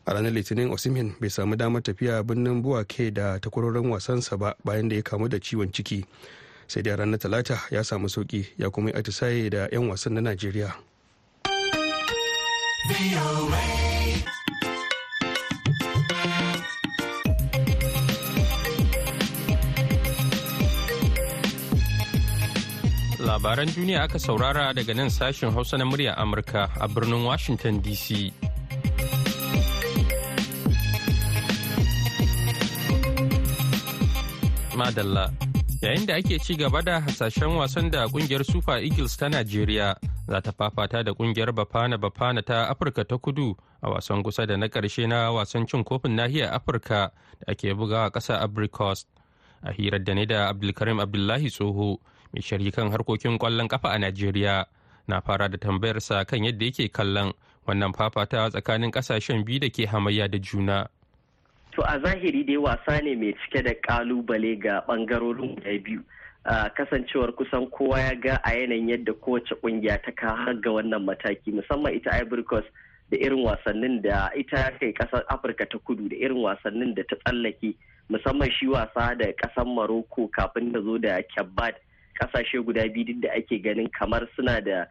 A 0.06 0.12
ranar 0.14 0.32
litinin 0.32 0.68
osimhen 0.72 1.14
bai 1.20 1.28
samu 1.30 1.56
damar 1.56 1.80
tafiya 1.82 2.24
birnin 2.24 2.62
buwake 2.62 3.12
da 3.14 3.38
takwarorin 3.38 3.88
wasansa 3.88 4.36
ba 4.36 4.56
bayan 4.64 4.88
da 4.88 4.96
ya 4.96 5.02
kamu 5.02 5.28
da 5.28 5.38
ciwon 5.40 5.72
ciki. 5.72 6.04
Sai 6.68 6.82
da 6.82 6.96
ranar 6.96 7.18
talata 7.18 7.58
ya 7.70 7.82
samu 7.84 8.08
sauƙi 8.08 8.46
ya 8.58 8.70
kuma 8.70 8.90
yi 8.90 8.96
atisaye 8.96 9.50
da 9.50 9.68
'yan 9.72 9.88
wasan 9.88 10.14
na 10.14 10.20
najeriya. 10.20 10.72
Labaran 23.22 23.70
duniya 23.70 24.02
aka 24.10 24.18
saurara 24.18 24.74
daga 24.74 24.94
nan 24.94 25.06
sashen 25.10 25.54
hausa 25.54 25.78
na 25.78 25.84
murya 25.86 26.14
amurka 26.18 26.68
a 26.80 26.88
birnin 26.88 27.22
washington 27.24 27.78
dc 27.82 28.34
madalla. 34.74 35.51
Yayin 35.82 36.06
da 36.06 36.14
ake 36.14 36.38
ci 36.38 36.54
gaba 36.56 36.82
da 36.82 37.00
hasashen 37.00 37.56
wasan 37.58 37.90
da 37.90 38.06
ƙungiyar 38.06 38.44
super 38.44 38.78
eagles 38.78 39.16
ta 39.16 39.28
najeriya 39.28 39.96
za 40.28 40.40
ta 40.40 40.52
fafata 40.52 41.02
da 41.02 41.12
ƙungiyar 41.12 41.50
bafana 41.52 41.98
bafana 41.98 42.42
ta 42.42 42.68
afirka 42.70 43.04
ta 43.04 43.18
kudu 43.18 43.56
a 43.82 43.90
wasan 43.90 44.22
kusa 44.22 44.46
da 44.46 44.56
na 44.56 44.66
ƙarshe 44.68 45.08
na 45.08 45.30
wasan 45.34 45.66
cin 45.66 45.82
kofin 45.84 46.14
nahiyar 46.16 46.54
afirka 46.54 47.10
da 47.40 47.50
ake 47.52 47.74
bugawa 47.74 48.10
ƙasa 48.14 48.38
abricost 48.40 49.08
a 49.62 49.72
hirar 49.72 50.04
da 50.04 50.14
ne 50.14 50.24
da 50.26 50.48
abdulkarim 50.54 51.00
abdullahi 51.02 51.50
tsoho 51.50 51.98
mai 52.32 52.42
sharhi 52.42 52.70
kan 52.72 52.90
harkokin 52.94 53.38
ƙwallon 53.38 53.66
kafa 53.68 53.88
a 53.90 53.98
najeriya 53.98 54.64
na 55.08 55.20
fara 55.20 55.48
da 55.48 55.58
tambayarsa 55.58 56.24
kan 56.24 56.44
yadda 56.44 56.64
yake 56.64 56.92
kallon 56.94 57.32
wannan 57.66 57.92
fafatawa 57.92 58.50
tsakanin 58.54 58.90
ƙasashen 58.94 59.42
biyu 59.44 59.58
da 59.58 59.68
ke 59.68 59.86
hamayya 59.90 60.28
da 60.30 60.38
juna. 60.38 60.86
To 61.72 61.80
a 61.88 61.98
zahiri 62.00 62.44
dai 62.46 62.56
wasa 62.60 63.00
ne 63.02 63.14
mai 63.16 63.32
cike 63.32 63.62
da 63.64 63.72
ƙalubale 63.74 64.60
ga 64.60 64.84
ɓangarorin 64.86 65.54
guda 65.56 65.78
biyu. 65.84 66.04
kasancewar 66.76 67.32
kusan 67.32 67.70
kowa 67.70 67.98
ya 67.98 68.14
ga 68.14 68.36
a 68.44 68.50
yanayin 68.52 68.88
yadda 68.88 69.12
kowace 69.14 69.54
ƙungiya 69.62 69.96
ta 70.04 70.34
har 70.36 70.54
ga 70.60 70.70
wannan 70.70 71.04
mataki 71.06 71.48
musamman 71.52 71.94
ita 71.96 72.10
Ivory 72.20 72.42
Coast 72.42 72.66
da 73.10 73.16
irin 73.16 73.40
wasannin 73.44 74.02
da 74.02 74.28
ita 74.36 74.70
kai 74.80 74.92
ƙasar 74.92 75.24
Afirka 75.30 75.64
ta 75.70 75.78
kudu 75.78 76.08
da 76.10 76.16
irin 76.16 76.42
wasannin 76.44 76.94
da 76.94 77.02
ta 77.08 77.16
tsallake 77.24 77.74
musamman 78.10 78.50
shi 78.52 78.66
wasa 78.66 79.14
da 79.16 79.32
ƙasar 79.32 79.64
Morocco 79.64 80.28
kafin 80.28 80.72
da 80.72 80.80
zo 80.82 80.98
da 80.98 81.22
Kebbad 81.22 81.74
ƙasashe 82.20 82.60
guda 82.66 82.84
biyu 82.92 83.20
da 83.20 83.30
ake 83.32 83.62
ganin 83.62 83.88
kamar 83.98 84.28
suna 84.36 84.60
da 84.60 84.84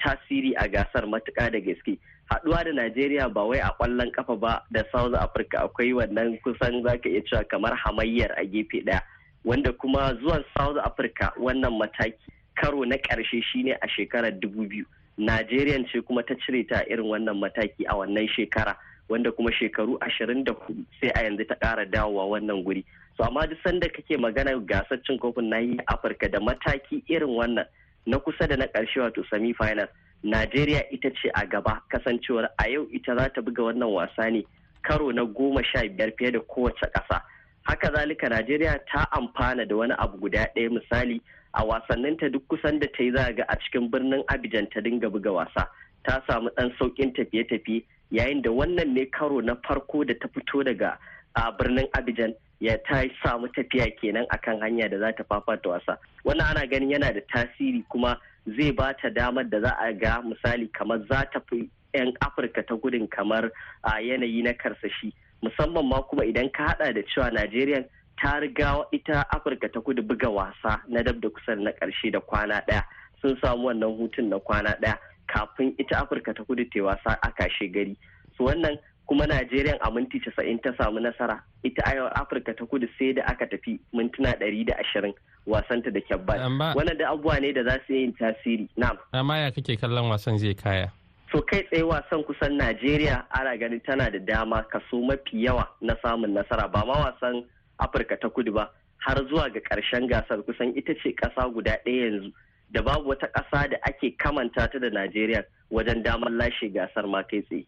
tasiri 0.00 0.54
a 0.56 0.68
gasar 0.68 1.04
matuka 1.04 1.50
da 1.52 1.60
gaske. 1.60 1.98
Haɗuwa 2.30 2.64
da 2.64 2.72
Najeriya 2.72 3.28
ba 3.32 3.44
wai 3.44 3.58
a 3.60 3.70
ƙwallon 3.78 4.12
kafa 4.12 4.36
ba 4.36 4.62
da 4.70 4.82
South 4.92 5.14
Africa 5.14 5.58
akwai 5.64 5.92
wannan 5.92 6.38
kusan 6.42 6.82
zaka 6.82 7.08
iya 7.08 7.20
cewa 7.22 7.44
kamar 7.48 7.72
hamayyar 7.76 8.32
a 8.38 8.44
gefe 8.46 8.84
ɗaya. 8.84 9.00
Wanda 9.44 9.72
kuma 9.72 10.14
zuwan 10.22 10.44
South 10.56 10.78
Africa 10.84 11.32
wannan 11.38 11.78
mataki 11.78 12.16
karo 12.56 12.84
na 12.84 12.96
ƙarshe 12.96 13.42
shine 13.52 13.76
a 13.82 13.88
shekarar 13.88 14.32
dubu 14.40 14.66
biyu. 14.68 14.84
Najeriya 15.18 15.84
ce 15.92 16.00
kuma 16.00 16.22
ta 16.22 16.34
cire 16.46 16.64
ta 16.66 16.82
irin 16.90 17.06
wannan 17.06 17.36
mataki 17.38 17.84
a 17.88 17.94
wannan 17.94 18.28
shekara 18.28 18.74
wanda 19.08 19.30
kuma 19.32 19.50
shekaru 19.52 19.98
ashirin 20.00 20.44
da 20.44 20.52
huɗu 20.52 20.84
sai 21.00 21.10
a 21.14 21.24
yanzu 21.28 21.44
ta 21.48 21.54
ƙara 21.54 21.84
dawowa 21.90 22.40
wannan 22.40 22.64
guri. 22.64 22.84
So 23.16 23.24
amma 23.24 23.46
duk 23.46 23.58
sanda 23.64 23.88
kake 23.88 24.16
magana 24.18 24.56
gasar 24.66 24.98
cin 25.06 25.18
kofin 25.18 25.50
nahiyar 25.52 25.84
Afirka 25.86 26.30
da 26.32 26.40
mataki 26.40 27.02
irin 27.06 27.28
wannan 27.36 27.66
na 28.06 28.18
kusa 28.18 28.48
da 28.48 28.56
na 28.56 28.66
ƙarshe 28.66 28.96
wato 29.00 29.22
semi 29.30 29.52
final 29.52 29.86
Najeriya 30.24 30.88
ita 30.90 31.10
ce 31.20 31.28
a 31.34 31.44
gaba 31.46 31.82
kasancewar 31.92 32.48
a 32.58 32.68
yau 32.70 32.88
ita 32.90 33.12
za 33.16 33.28
ta 33.28 33.42
buga 33.42 33.62
wannan 33.68 33.92
wasa 33.92 34.30
ne 34.32 34.40
karo 34.82 35.12
na 35.12 35.24
goma 35.24 35.60
sha 35.64 35.84
biyar 35.88 36.12
fiye 36.16 36.30
da 36.32 36.40
kowace 36.40 36.80
ƙasa. 36.96 37.20
Haka 37.62 37.92
zalika 37.92 38.28
Najeriya 38.28 38.80
ta 38.90 39.06
amfana 39.12 39.68
da 39.68 39.76
wani 39.76 39.92
abu 39.98 40.16
guda 40.18 40.48
ɗaya 40.56 40.70
misali 40.70 41.20
a 41.52 41.62
wasanninta 41.64 42.32
duk 42.32 42.42
kusan 42.48 42.80
da 42.80 42.86
ta 42.86 43.02
yi 43.02 43.12
za 43.12 43.32
ga 43.32 43.44
a 43.48 43.56
cikin 43.56 43.90
birnin 43.90 44.24
Abidjan 44.32 44.70
ta 44.72 44.80
dinga 44.80 45.10
buga 45.12 45.30
wasa. 45.32 45.68
Ta 46.08 46.22
samu 46.26 46.48
ɗan 46.56 46.72
sauƙin 46.80 47.12
tafiye-tafiye 47.12 47.84
yayin 48.10 48.40
da 48.42 48.50
wannan 48.50 48.94
ne 48.94 49.04
karo 49.06 49.40
na 49.40 49.54
farko 49.68 50.04
da 50.06 50.14
ta 50.14 50.28
fito 50.28 50.64
daga 50.64 50.96
a 51.36 51.52
birnin 51.52 51.84
Abidjan 51.92 52.32
ya 52.60 52.76
ta 52.88 53.04
samu 53.22 53.48
tafiya 53.52 53.92
kenan 54.00 54.24
akan 54.32 54.60
hanya 54.60 54.88
da 54.88 54.98
za 54.98 55.12
ta 55.12 55.24
fafata 55.24 55.68
wasa. 55.68 55.98
Wannan 56.24 56.48
ana 56.56 56.66
ganin 56.66 56.90
yana 56.96 57.12
da 57.12 57.20
tasiri 57.28 57.84
kuma 57.92 58.16
zai 58.46 58.72
ba 58.72 58.94
ta 59.00 59.08
damar 59.10 59.44
da 59.44 59.60
za 59.60 59.70
a 59.80 59.92
ga 59.92 60.22
misali 60.22 60.68
kamar 60.72 60.98
za 61.08 61.24
ta 61.32 61.40
fi 61.50 61.68
'yan 61.94 62.12
afirka 62.20 62.62
ta 62.66 62.74
gudun 62.76 63.08
kamar 63.08 63.50
a 63.82 64.00
yanayi 64.02 64.42
na 64.42 64.52
karsashi. 64.52 65.12
Musamman 65.42 65.86
ma 65.88 66.02
kuma 66.02 66.24
idan 66.24 66.50
ka 66.52 66.68
hada 66.74 66.92
da 66.92 67.02
cewa 67.02 67.30
najeriya 67.32 67.84
ta 68.20 68.38
riga 68.40 68.84
ita 68.92 69.24
afirka 69.30 69.68
ta 69.72 69.80
kudu 69.80 70.02
buga 70.02 70.28
wasa 70.30 70.80
na 70.88 71.02
dab 71.02 71.20
da 71.20 71.28
kusan 71.28 71.64
na 71.64 71.70
ƙarshe 71.72 72.12
da 72.12 72.20
kwana 72.20 72.60
ɗaya 72.68 72.82
sun 73.22 73.36
samu 73.40 73.68
wannan 73.68 73.96
hutun 73.98 74.28
na 74.28 74.38
kwana 74.38 74.76
ɗaya 74.82 74.98
kafin 75.26 75.74
ita 75.78 75.98
afirka 76.02 76.34
ta 76.34 76.44
kudu 76.44 76.64
ta 76.70 76.82
wasa 76.82 77.18
a 77.22 77.30
kashe 77.32 77.68
gari. 77.72 77.96
Su 78.36 78.44
wannan 78.44 78.78
kuma 79.06 79.26
najeriya 79.26 79.78
a 79.80 79.90
minti 79.90 80.20
casa'in 80.20 80.58
ta 80.62 80.70
samu 80.78 81.00
nasara. 81.00 81.40
Ita 81.64 81.82
afirka 82.20 82.54
ta 82.56 82.64
kudu 82.66 82.88
sai 82.98 83.12
da 83.14 83.22
aka 83.26 83.46
tafi 83.46 83.80
mintuna 83.94 84.36
ɗari 84.40 84.66
da 84.66 84.74
ashirin. 84.80 85.14
Wasanta 85.46 85.90
da 85.90 86.00
kyabbat 86.00 86.40
wannan 86.76 86.98
da 86.98 87.10
abubuwa 87.10 87.40
ne 87.40 87.52
da 87.52 87.62
za 87.64 87.78
su 87.86 87.92
yin 87.92 88.12
tasiri. 88.12 88.68
Na'am. 88.76 88.96
Amma 89.12 89.38
ya 89.38 89.50
kake 89.50 89.76
kallon 89.76 90.10
wasan 90.10 90.38
zai 90.38 90.54
kaya? 90.54 90.90
So 91.32 91.42
kai 91.42 91.62
tsaye 91.68 91.82
wasan 91.82 92.24
kusan 92.24 92.56
najeriya 92.56 93.24
ana 93.30 93.56
ganin 93.56 93.80
tana 93.80 94.10
da 94.10 94.18
dama 94.18 94.62
kaso 94.72 95.00
mafi 95.02 95.44
yawa 95.44 95.68
na 95.80 95.94
samun 96.02 96.30
nasara. 96.34 96.68
Ba 96.68 96.84
ma 96.86 96.94
wasan 97.10 97.44
afirka 97.78 98.16
ta 98.20 98.28
kudu 98.28 98.52
ba 98.52 98.70
har 98.98 99.16
zuwa 99.28 99.50
ga 99.52 99.60
ƙarshen 99.60 100.08
gasar. 100.08 100.42
Kusan 100.42 100.72
ita 100.76 100.94
ce 101.02 101.12
ƙasa 101.12 101.52
guda 101.52 101.76
ɗaya 101.84 102.04
yanzu 102.10 102.32
da 102.70 102.82
babu 102.82 103.08
wata 103.10 103.26
ƙasa 103.28 103.68
da 103.70 103.76
ake 103.88 104.16
kamanta 104.16 104.68
ta 104.72 104.78
da 104.78 104.88
najeriya 104.90 105.44
wajen 105.70 106.02
damar 106.02 106.30
lashe 106.30 106.72
gasar 106.72 107.06
ma 107.06 107.22
kai 107.22 107.42
tsaye. 107.42 107.66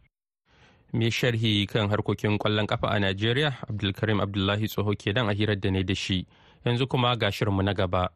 Mai 0.93 1.11
sharhi 1.11 1.67
kan 1.69 1.89
harkokin 1.91 2.39
ƙwallon 2.39 2.67
kafa 2.67 2.87
a 2.89 2.99
Najeriya? 2.99 3.53
Abdulkarim 3.69 4.23
Abdullahi 4.23 4.65
Tsoho 4.69 4.95
ke 4.97 5.13
dan 5.13 5.29
a 5.29 5.35
hirar 5.35 5.61
da 5.61 5.71
ne 5.71 5.83
da 5.83 5.95
shi. 5.95 6.25
Yanzu 6.67 6.87
kuma 6.87 7.17
ga 7.17 7.33
shirinmu 7.33 7.63
na 7.63 7.75
gaba. 7.75 8.11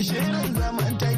Shirin 0.00 0.54
zamantakewa 0.54 1.09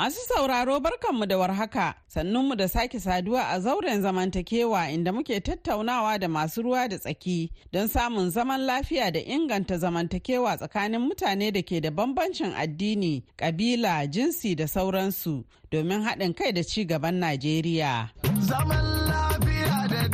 Masu 0.00 0.20
sauraro 0.28 0.80
barkanmu 0.80 1.26
da 1.26 1.38
warhaka 1.38 1.94
sannunmu 2.06 2.56
da 2.56 2.68
sake 2.68 3.00
saduwa 3.00 3.48
a 3.48 3.60
zauren 3.60 4.02
zamantakewa 4.02 4.90
inda 4.90 5.12
muke 5.12 5.40
tattaunawa 5.40 6.18
da 6.18 6.28
masu 6.28 6.62
ruwa 6.62 6.88
da 6.88 6.98
tsaki 6.98 7.50
don 7.72 7.88
samun 7.88 8.30
zaman 8.30 8.60
lafiya 8.60 9.10
da 9.10 9.20
inganta 9.20 9.78
zamantakewa 9.78 10.56
tsakanin 10.56 11.00
mutane 11.00 11.52
da 11.52 11.62
ke 11.62 11.80
da 11.80 11.90
bambancin 11.90 12.52
addini, 12.56 13.24
kabila, 13.36 14.06
jinsi 14.06 14.54
da 14.54 14.68
sauransu 14.68 15.44
domin 15.70 16.02
haɗin 16.02 16.34
kai 16.34 16.52
da 16.52 16.62
ci 16.64 16.84
gaban 16.84 17.14
Najeriya. 17.20 18.08
Zaman 18.40 18.84
lafiya 19.06 19.88
da 19.88 20.08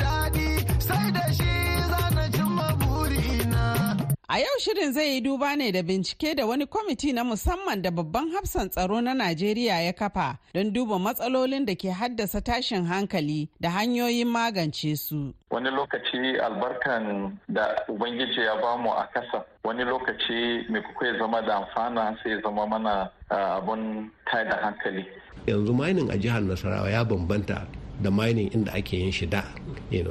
A 4.29 4.39
yau 4.41 4.59
shirin 4.59 4.93
zai 4.93 5.15
yi 5.15 5.21
duba 5.21 5.55
ne 5.57 5.71
da 5.71 5.83
bincike 5.83 6.35
da 6.35 6.47
wani 6.47 6.67
kwamiti 6.67 7.13
na 7.15 7.23
musamman 7.25 7.81
da 7.83 7.91
babban 7.93 8.31
hafsan 8.35 8.69
tsaro 8.71 9.01
na 9.01 9.15
Najeriya 9.15 9.81
ya 9.87 9.93
kafa 9.93 10.39
don 10.53 10.73
duba 10.73 10.99
matsalolin 10.99 11.65
da 11.65 11.75
ke 11.77 11.91
haddasa 11.95 12.41
tashin 12.43 12.83
hankali 12.91 13.49
da 13.61 13.71
hanyoyin 13.71 14.27
magance 14.27 14.97
su. 14.99 15.33
Wani 15.51 15.71
lokaci 15.71 16.43
albarkan 16.43 17.39
da 17.49 17.71
Ubangiji 17.89 18.41
ya 18.43 18.57
ba 18.61 18.77
mu 18.77 18.91
a 18.91 19.07
kasa, 19.15 19.45
wani 19.65 19.85
lokaci 19.85 20.67
mai 20.71 20.83
kuka 20.83 21.19
zama 21.19 21.41
da 21.47 21.63
amfana 21.63 22.19
sai 22.25 22.43
zama 22.43 22.67
mana 22.67 23.09
abun 23.31 24.11
da 24.31 24.57
hankali. 24.59 25.07
Yanzu 25.47 25.73
mining 25.73 26.11
a 26.11 26.19
jihar 26.19 26.43
Nasarawa 26.43 26.91
ya 26.91 27.05
bambanta 27.05 27.63
da 28.03 28.11
mining 28.11 28.51
inda 28.51 28.75
ake 28.75 28.99
yin 28.99 29.13
shi 29.13 29.27
da, 29.27 29.45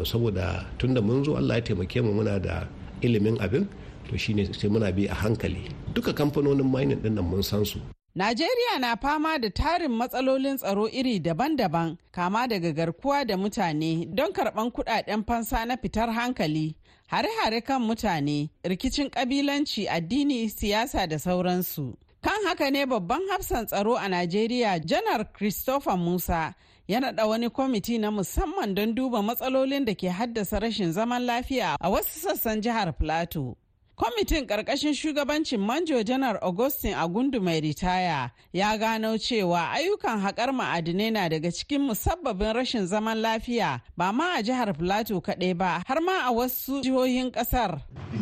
saboda 0.08 0.64
tunda 0.78 1.02
mun 1.02 1.22
zo 1.26 1.36
Allah 1.36 1.56
ya 1.56 1.62
taimake 1.62 2.02
mu 2.02 2.14
muna 2.14 2.40
da 2.42 2.64
ilimin 3.02 3.36
abin 3.44 3.68
to 4.10 4.18
shine 4.18 4.46
sai 4.54 4.70
muna 4.70 4.92
bi 4.96 5.06
a 5.08 5.14
hankali 5.14 5.70
duka 5.94 6.14
kamfanonin 6.14 6.66
mining 6.72 7.02
ɗin 7.02 7.14
nan 7.16 7.26
mun 7.26 7.44
san 7.44 7.66
su 7.66 7.80
Najeriya 8.16 8.80
na 8.80 8.96
fama 8.96 9.38
da 9.40 9.50
tarin 9.50 9.92
matsalolin 9.92 10.58
tsaro 10.58 10.88
iri 10.90 11.20
daban-daban 11.20 11.98
kama 12.12 12.48
daga 12.48 12.72
garkuwa 12.72 13.26
da 13.28 13.36
mutane 13.38 14.06
don 14.16 14.32
karɓan 14.32 14.72
kuɗaɗen 14.72 15.26
fansa 15.28 15.66
na 15.66 15.76
fitar 15.78 16.10
hankali, 16.10 16.76
hare-hare 17.08 17.62
kan 17.62 17.82
mutane, 17.82 18.50
rikicin 18.64 19.10
ƙabilanci, 19.10 19.88
addini, 19.90 20.50
siyasa 20.50 21.08
da 21.10 21.18
sauransu. 21.20 21.94
Kan 22.24 22.46
haka 22.48 22.72
ne 22.72 22.86
babban 22.86 23.20
hafsan 23.32 23.66
tsaro 23.68 23.96
a 23.98 24.08
Najeriya 24.08 24.80
janar 24.80 25.34
Christopher 25.34 25.98
Musa 25.98 26.56
ya 26.88 27.00
naɗa 27.00 27.28
wani 27.28 27.50
kwamiti 27.50 27.98
na 28.00 28.12
musamman 28.12 28.74
don 28.76 28.96
duba 28.96 29.22
matsalolin 29.22 29.86
da 29.86 29.94
ke 29.94 30.08
haddasa 30.10 30.60
rashin 30.62 30.92
zaman 30.94 31.22
lafiya 31.26 31.76
a 31.82 31.90
wasu 31.90 32.20
sassan 32.20 32.62
jihar 32.62 32.94
Plateau. 32.98 33.58
Kwamitin 33.96 34.46
ƙarƙashin 34.46 34.94
shugabancin 34.94 35.60
Manjo 35.60 36.04
Janar 36.04 36.38
Augustin 36.42 36.94
Agundu 36.94 37.40
mai 37.42 37.62
ritaya 37.62 38.32
ya 38.52 38.78
gano 38.78 39.18
cewa 39.18 39.72
ayyukan 39.72 40.20
haƙar 40.22 40.52
ma'adinai 40.52 41.12
na 41.14 41.30
daga 41.30 41.50
cikin 41.52 41.82
musabbabin 41.88 42.54
rashin 42.56 42.86
zaman 42.88 43.18
lafiya 43.22 43.80
ba 43.96 44.12
ma 44.12 44.34
a 44.36 44.44
jihar 44.44 44.74
Plateau 44.78 45.22
kaɗai 45.22 45.58
ba 45.58 45.82
har 45.88 46.02
ma 46.02 46.28
a 46.28 46.32
wasu 46.34 46.82
jihohin 46.84 47.32
ƙasar. 47.32 47.82
A 48.12 48.18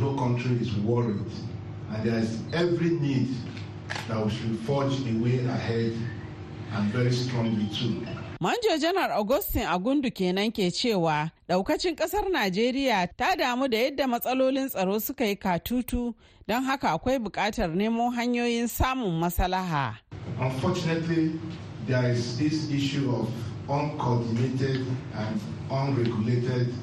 and 6.75 6.91
very 6.93 7.11
strongly 7.11 7.67
too. 7.69 8.22
Manjo 8.43 8.77
Janar 8.77 9.11
Augustin 9.11 9.61
Agundu 9.65 10.11
kenan 10.11 10.51
ke 10.51 10.67
cewa 10.69 11.31
daukacin 11.47 11.95
ƙasar 11.95 12.27
Najeriya 12.29 13.07
ta 13.17 13.35
damu 13.39 13.69
da 13.69 13.77
yadda 13.77 14.03
matsalolin 14.05 14.67
tsaro 14.69 14.99
suka 14.99 15.23
yi 15.25 15.35
katutu 15.37 16.13
don 16.45 16.61
haka 16.63 16.89
akwai 16.91 17.19
buƙatar 17.23 17.73
nemo 17.73 18.11
hanyoyin 18.11 18.67
samun 18.67 19.17
masalaha. 19.17 19.95
Unfortunately, 20.41 21.39
there 21.87 22.11
is 22.11 22.37
this 22.37 22.69
issue 22.69 23.15
of 23.15 23.29
uncoordinated 23.69 24.87
and 25.15 25.39
unregulated 25.71 26.73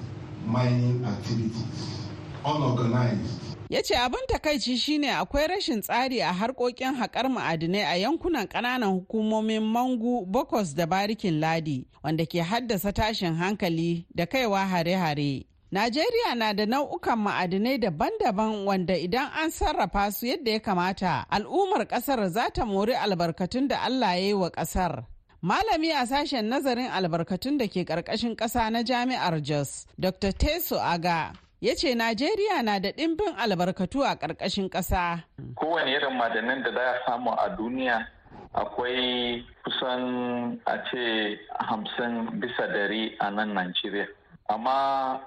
mining 0.47 1.05
activities, 1.05 2.00
unorganized 2.43 3.50
ya 3.70 3.82
ce 3.82 3.94
abin 3.96 4.26
takaici 4.28 4.76
shine 4.78 5.10
akwai 5.14 5.46
rashin 5.46 5.80
tsari 5.82 6.20
a 6.22 6.32
harkokin 6.32 6.94
haƙar 6.94 7.28
ma'adinai 7.30 7.82
a 7.84 7.94
yankunan 7.96 8.46
ƙananan 8.48 8.90
hukumomin 8.92 9.62
mangu 9.62 10.26
bokos 10.26 10.74
da 10.74 10.86
barikin 10.86 11.40
ladi 11.40 11.86
wanda 12.02 12.26
ke 12.26 12.42
haddasa 12.42 12.92
tashin 12.92 13.34
hankali 13.38 14.06
da 14.14 14.26
kaiwa 14.26 14.66
hare-hare 14.66 15.46
Najeriya 15.72 16.34
na 16.34 16.52
da 16.52 16.66
nau'ukan 16.66 17.14
ma'adinai 17.18 17.78
daban-daban 17.78 18.66
wanda 18.66 18.94
idan 18.98 19.30
an 19.38 19.50
sarrafa 19.50 20.10
su 20.12 20.26
yadda 20.26 20.50
ya 20.50 20.58
kamata 20.60 21.26
al'ummar 21.30 21.86
ƙasar 21.86 22.28
za 22.28 22.50
ta 22.50 22.64
mori 22.66 22.92
albarkatun 22.94 23.68
da 23.68 23.78
Allah 23.82 24.14
ya 24.18 24.26
yi 24.26 24.34
wa 24.34 24.50
ƙasar. 24.50 25.04
Malami 25.42 25.92
a 25.94 26.06
sashen 26.06 26.48
nazarin 26.50 26.90
albarkatun 26.90 27.58
da 27.58 27.68
ke 27.68 27.84
ƙarƙashin 27.86 28.34
ƙasa 28.36 28.66
na 28.72 28.82
Jami'ar 28.82 29.40
Jos, 29.42 29.86
Dr. 29.98 30.32
Teso 30.32 30.76
Aga, 30.76 31.34
ya 31.61 31.75
ce 31.76 31.95
Najeriya 31.95 32.62
na 32.62 32.79
da 32.81 32.90
ɗimbin 32.93 33.37
albarkatu 33.37 34.02
a 34.02 34.17
ƙarƙashin 34.17 34.69
ƙasa. 34.71 35.23
Kowane 35.57 35.93
irin 35.93 36.17
madanin 36.17 36.62
da 36.64 36.73
za 36.73 36.81
a 36.81 36.99
samu 37.07 37.31
a 37.33 37.50
duniya 37.57 38.07
akwai 38.55 39.45
kusan 39.64 40.59
a 40.67 40.79
ce 40.90 41.38
hamsin 41.61 42.40
bisa 42.40 42.67
dari 42.73 43.14
a 43.21 43.31
nan 43.31 43.52
Najeriya. 43.55 44.07
Amma 44.49 45.21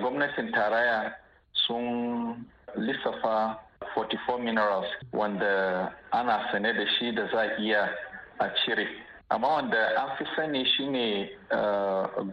gwamnatin 0.00 0.52
tarayya 0.52 1.14
sun 1.66 2.44
lissafa 2.76 3.56
44 3.96 4.38
minerals 4.44 4.86
wanda 5.12 5.92
ana 6.12 6.48
sane 6.52 6.72
da 6.74 6.84
shi 6.98 7.12
da 7.12 7.26
za 7.32 7.46
iya 7.58 7.88
a 8.40 8.50
cire. 8.64 8.86
Amma 9.30 9.48
wanda 9.48 9.96
an 10.02 10.16
fi 10.18 10.24
sani 10.36 10.64
shine 10.76 11.28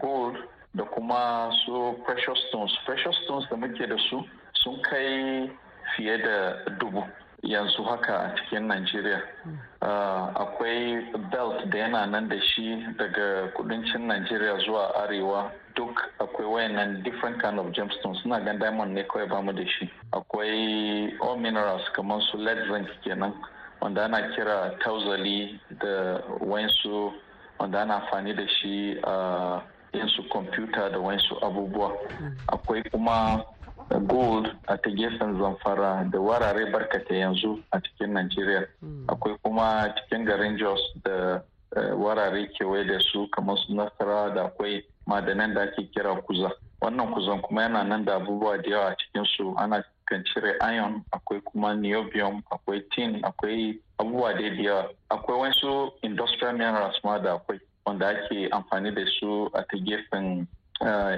gold 0.02 0.36
da 0.76 0.84
kuma 0.84 1.50
su 1.66 1.96
precious 2.06 2.40
stones. 2.50 2.72
Precious 2.86 3.16
stones 3.24 3.46
da 3.50 3.56
muke 3.56 3.88
da 3.88 3.98
su 4.10 4.24
sun 4.64 4.82
kai 4.82 5.50
fiye 5.96 6.18
da 6.18 6.56
dubu 6.80 7.04
yanzu 7.44 7.84
haka 7.84 8.14
a 8.18 8.36
cikin 8.36 8.68
Najeriya. 8.68 9.22
Uh, 9.82 10.32
akwai 10.42 11.06
belt 11.32 11.70
da 11.72 11.78
yana 11.78 12.06
nan 12.06 12.28
da 12.30 12.36
shi 12.42 12.84
daga 12.98 13.52
kudancin 13.56 14.08
Najeriya 14.08 14.58
zuwa 14.66 14.96
arewa. 15.04 15.52
Duk 15.76 15.96
akwai 16.20 16.46
wayannan 16.48 17.04
different 17.04 17.42
kind 17.42 17.60
of 17.60 17.68
gemstones. 17.74 18.22
Suna 18.24 18.40
gan 18.44 18.60
diamond 18.60 18.94
ne 18.94 19.04
kawai 19.04 19.30
ba 19.30 19.42
mu 19.42 19.52
da 19.54 19.64
shi. 19.66 19.90
Akwai 20.14 21.12
all 21.22 21.38
minerals 21.38 21.84
kamar 21.96 22.22
su 22.32 22.38
lead 22.38 22.58
zinc 22.72 22.88
kenan 23.04 23.34
wanda 23.82 24.06
ana 24.06 24.22
kira 24.36 24.76
tauzali 24.84 25.60
da 25.82 26.22
wayansu 26.42 27.14
wanda 27.60 27.82
ana 27.82 27.96
amfani 28.02 28.34
da 28.34 28.48
shi 28.48 28.98
a 29.04 29.62
yin 29.62 29.75
su 30.16 30.24
kwamfuta 30.30 30.90
da 30.90 31.00
wasu 31.00 31.36
abubuwa. 31.46 31.92
Akwai 32.48 32.84
kuma 32.92 33.44
gold 34.08 34.48
a 34.68 34.78
ta 34.78 34.90
gefen 34.90 35.38
zamfara 35.40 36.04
da 36.12 36.20
warare 36.20 36.72
barkata 36.72 37.14
yanzu 37.16 37.60
a 37.72 37.80
cikin 37.80 38.14
Najeriya. 38.14 38.68
Akwai 39.08 39.38
kuma 39.44 39.94
cikin 39.96 40.26
garin 40.26 40.58
Jos 40.58 40.80
da 41.04 41.42
warare 41.96 42.48
kewaye 42.58 42.86
da 42.88 43.00
su 43.00 43.28
kamar 43.32 43.58
su 43.68 43.74
nasara 43.76 44.34
da 44.34 44.46
akwai 44.46 44.84
madanan 45.08 45.54
da 45.54 45.62
ake 45.64 45.90
kira 45.94 46.16
kuza. 46.22 46.52
Wannan 46.82 47.14
kuzan 47.14 47.42
kuma 47.42 47.62
yana 47.62 47.84
nan 47.84 48.06
da 48.06 48.16
abubuwa 48.16 48.58
da 48.58 48.70
yawa 48.70 48.90
a 48.92 48.96
cikin 48.96 49.26
su 49.38 49.54
ana 49.58 49.84
kan 50.06 50.24
cire 50.34 50.58
iron 50.62 51.04
akwai 51.12 51.42
kuma 51.42 51.74
niobium 51.76 52.42
akwai 52.52 52.82
tin 52.96 53.22
akwai 53.24 53.80
abubuwa 54.00 54.34
da 54.34 54.42
yawa. 54.42 54.90
Akwai 55.10 55.40
wasu 55.40 55.92
industrial 56.04 56.54
minerals 56.54 56.96
ma 57.04 57.18
da 57.20 57.34
akwai. 57.36 57.60
Wanda 57.86 58.10
ake 58.10 58.48
amfani 58.52 58.92
da 58.92 59.02
su 59.20 59.50
a 59.54 59.62
ta 59.64 59.78
gefen 59.78 60.48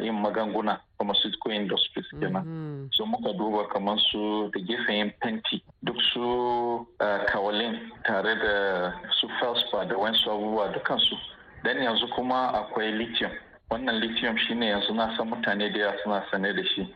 yin 0.03 0.13
magunguna 0.21 0.79
pharmaceutical 0.97 1.51
industries 1.51 2.05
kenan. 2.19 2.89
So 2.93 3.05
muka 3.05 3.33
duba 3.33 3.67
kamar 3.73 3.97
su 4.11 4.51
da 4.53 4.59
gefen 4.59 4.95
yin 4.97 5.11
fenti 5.21 5.63
duk 5.83 5.95
su 6.13 6.85
kawalin 7.31 7.79
tare 8.05 8.35
da 8.35 8.93
su 9.19 9.27
felspar 9.39 9.87
da 9.87 9.95
wasu 9.95 10.31
abubuwa 10.31 10.67
dukansu. 10.73 11.15
Dan 11.63 11.77
yanzu 11.81 12.07
kuma 12.15 12.53
akwai 12.53 12.91
lithium. 12.91 13.31
Wannan 13.71 13.99
lithium 13.99 14.37
shine 14.37 14.65
yanzu 14.65 14.93
na 14.93 15.15
san 15.17 15.27
mutane 15.29 15.69
da 15.73 15.79
yawa 15.79 15.93
suna 16.03 16.23
sane 16.31 16.53
da 16.53 16.63
shi 16.63 16.87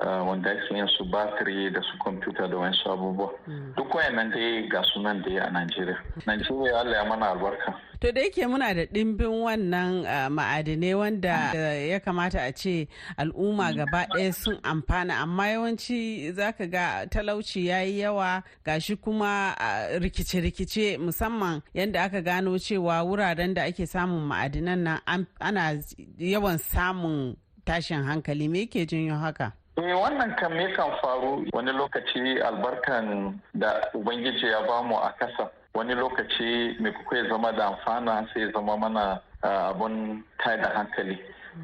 wanda 0.00 0.50
ake 0.50 0.74
yin 0.74 0.88
su 0.96 1.04
batiri 1.04 1.70
da 1.72 1.80
su 1.82 1.98
kwamfuta 1.98 2.48
da 2.48 2.56
wasu 2.56 2.90
abubuwa. 2.92 3.30
Duk 3.76 3.94
wayannan 3.94 4.30
dai 4.30 4.68
ga 4.68 4.82
sunan 4.94 5.22
da 5.22 5.30
ya 5.30 5.44
a 5.46 5.50
najeriya 5.50 5.98
najeriya 6.26 6.80
allah 6.80 6.94
ya 6.96 7.04
mana 7.04 7.30
albarka. 7.30 7.74
To 8.00 8.12
da 8.12 8.20
yake 8.20 8.46
muna 8.46 8.74
da 8.74 8.84
ɗimbin 8.86 9.42
wannan 9.42 10.04
ma'adinai 10.30 10.94
wanda 10.94 11.52
ya 11.90 11.98
kamata 12.00 12.40
a 12.42 12.52
ce 12.52 12.88
al'umma 13.16 13.72
gaba 13.74 14.06
ɗaya 14.12 14.32
sun 14.34 14.58
amfana 14.62 15.14
amma 15.22 15.44
yawanci 15.48 16.32
zaka 16.32 16.66
ga 16.70 17.06
talauci 17.06 17.66
ya 17.66 17.80
yi 17.82 18.00
yawa 18.00 18.42
gashi 18.64 18.96
kuma 18.96 19.54
rikice-rikice 20.00 20.98
musamman 20.98 21.62
yadda 21.74 22.02
aka 22.04 22.20
gano 22.22 22.58
cewa 22.58 23.02
wuraren 23.02 23.54
da 23.54 23.62
ake 23.64 23.86
samun 23.86 24.28
ma'adinan 24.28 24.78
nan 24.78 25.26
ana 25.40 25.80
yawan 26.18 26.58
samun 26.58 27.36
tashin 27.64 28.02
hankali 28.04 28.48
me 28.48 28.60
yake 28.66 28.86
janyo 28.86 29.16
haka? 29.18 29.52
Eh 29.78 29.92
wannan 29.92 30.36
kan 30.36 30.52
me 30.52 30.72
kan 30.76 30.90
faru 31.02 31.44
wani 31.52 31.72
lokaci 31.72 32.40
albarkan 32.40 33.40
da 33.54 33.80
Ubangiji 33.94 34.46
ya 34.46 34.66
ba 34.66 34.82
mu 34.82 34.96
a 34.96 35.12
kasa 35.18 35.50
wani 35.76 35.94
lokaci 35.94 36.76
mai 36.80 36.92
kuka 36.92 37.28
zama 37.28 37.52
da 37.52 37.66
amfana 37.66 38.26
sai 38.32 38.50
zama 38.52 38.76
mana 38.76 39.20
abun 39.42 40.24
da 40.44 40.68
hankali. 40.74 41.18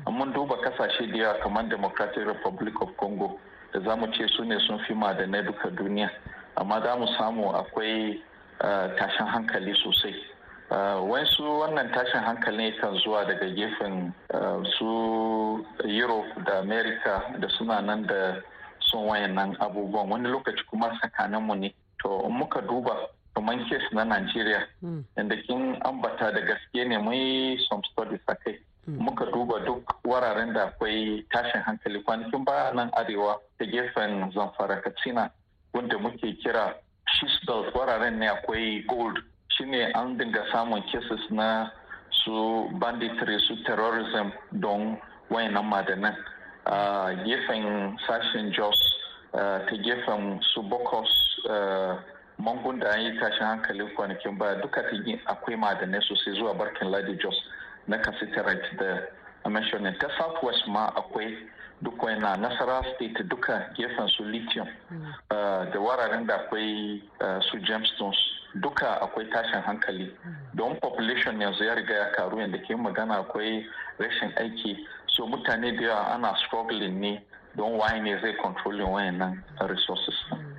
Mun 0.06 0.32
duba 0.32 0.56
ƙasashe 0.56 1.10
da 1.12 1.18
yawa 1.18 1.38
kamar 1.42 1.68
democratic 1.68 2.26
republic 2.26 2.74
of 2.82 2.88
congo 2.98 3.38
da 3.72 3.80
za 3.80 3.96
mu 3.96 4.06
ce 4.12 4.26
su 4.36 4.44
ne 4.44 4.58
sun 4.66 4.78
fi 4.86 4.92
madanai 4.94 5.42
duka 5.44 5.70
duniya. 5.70 6.10
Amma 6.56 6.80
za 6.84 6.96
mu 6.96 7.06
samu 7.18 7.52
akwai 7.56 8.20
tashin 8.98 9.26
hankali 9.26 9.74
sosai. 9.82 10.14
Wasu 11.08 11.42
wannan 11.60 11.88
tashin 11.92 12.20
hankali 12.22 12.72
kan 12.80 12.94
zuwa 13.04 13.24
daga 13.24 13.48
gefen 13.48 14.12
su 14.78 15.64
europe 15.88 16.28
da 16.46 16.58
america 16.60 17.22
da 17.40 17.48
suna 17.48 17.80
nan 17.80 18.06
da 18.06 18.36
sun 18.80 19.06
wayannan 19.08 19.56
abubuwan. 19.60 20.08
Wani 20.10 20.28
lokaci 20.28 20.64
kuma 20.70 20.88
tsakaninmu 21.00 21.54
ne. 21.58 21.74
To 22.02 22.28
muka 22.28 22.60
duba 22.60 23.08
kamar 23.34 23.56
kes 23.68 23.82
na 23.92 24.04
Najeriya. 24.04 24.62
Inda 25.18 25.36
kin 25.46 25.76
ambata 25.84 26.32
da 26.32 26.40
gaske 26.40 26.84
ne 26.88 26.98
mai 26.98 27.56
some 27.68 27.82
studies 27.92 28.20
a 28.28 28.34
kai. 28.36 28.58
Muka 28.86 29.26
duba 29.32 29.64
duk 29.64 29.84
wararen 30.04 30.52
da 30.54 30.66
akwai 30.70 31.24
tashin 31.32 31.62
hankali. 31.64 32.02
Kwanakin 32.04 32.44
baya 32.44 32.74
nan 32.74 32.90
arewa 32.92 33.36
ta 33.58 33.64
gefen 33.64 34.32
zamfara 34.32 34.82
katsina 34.82 35.30
wanda 35.74 35.98
muke 35.98 36.36
kira 36.42 36.74
belt 37.46 37.74
wararen 37.74 38.18
ne 38.18 38.26
akwai 38.28 38.84
gold. 38.88 39.18
Shine 39.56 39.92
an 39.94 40.18
dinga 40.18 40.44
samun 40.52 40.82
cases 40.92 41.20
na 41.30 41.70
su 42.24 42.68
banditry 42.80 43.38
su 43.48 43.56
terrorism 43.64 44.32
don 44.60 44.98
wayannan 45.30 45.64
madanan. 45.64 46.16
A 46.66 47.14
gefen 47.24 47.96
sashen 48.06 48.52
jos 48.52 48.78
ta 49.32 49.76
gefen 49.84 50.40
su 50.54 50.62
bokos 50.62 51.08
mangun 52.42 52.78
da 52.80 52.90
an 52.90 53.00
yi 53.00 53.18
tashin 53.20 53.46
hankali 53.46 53.84
kwanakin 53.96 54.38
baya. 54.38 54.60
Duka 54.60 54.82
ta 54.82 54.96
yi 55.04 55.20
akwai 55.26 55.56
ma'adanai 55.56 56.02
sosai 56.02 56.34
zuwa 56.34 56.54
barkin 56.54 56.90
ladi 56.90 57.14
jos 57.22 57.34
na 57.86 57.98
cassiterite 57.98 58.76
da 58.78 59.48
mentioning 59.48 59.94
ta 59.98 60.08
southwest 60.18 60.66
ma 60.68 60.86
akwai 60.96 61.36
duk 61.82 62.02
na 62.20 62.36
nasara 62.36 62.82
state 62.94 63.22
duka 63.28 63.70
gefen 63.76 64.08
su 64.08 64.24
lithium 64.24 64.68
da 65.30 65.78
wararen 65.80 66.26
da 66.26 66.34
akwai 66.36 67.02
su 67.50 67.58
gemstones 67.58 68.18
duka 68.60 68.98
akwai 69.02 69.26
tashin 69.30 69.62
hankali. 69.62 70.10
Don 70.54 70.76
population 70.80 71.40
yanzu 71.40 71.64
ya 71.64 71.74
riga 71.74 71.94
ya 71.94 72.10
karu 72.16 72.38
yadda 72.40 72.58
ke 72.58 72.76
magana 72.76 73.18
akwai 73.22 73.64
rashin 73.98 74.32
aiki. 74.36 74.76
So 75.16 75.26
mutane 75.26 75.76
da 75.76 75.82
yawa 75.82 76.14
ana 76.14 76.34
struggling 76.46 77.00
ne 77.00 77.22
don 77.56 77.72
waye 77.78 78.00
ne 78.02 78.16
zai 78.20 78.32
controlling 78.42 78.88
wayannan 78.88 79.42
resources? 79.68 80.14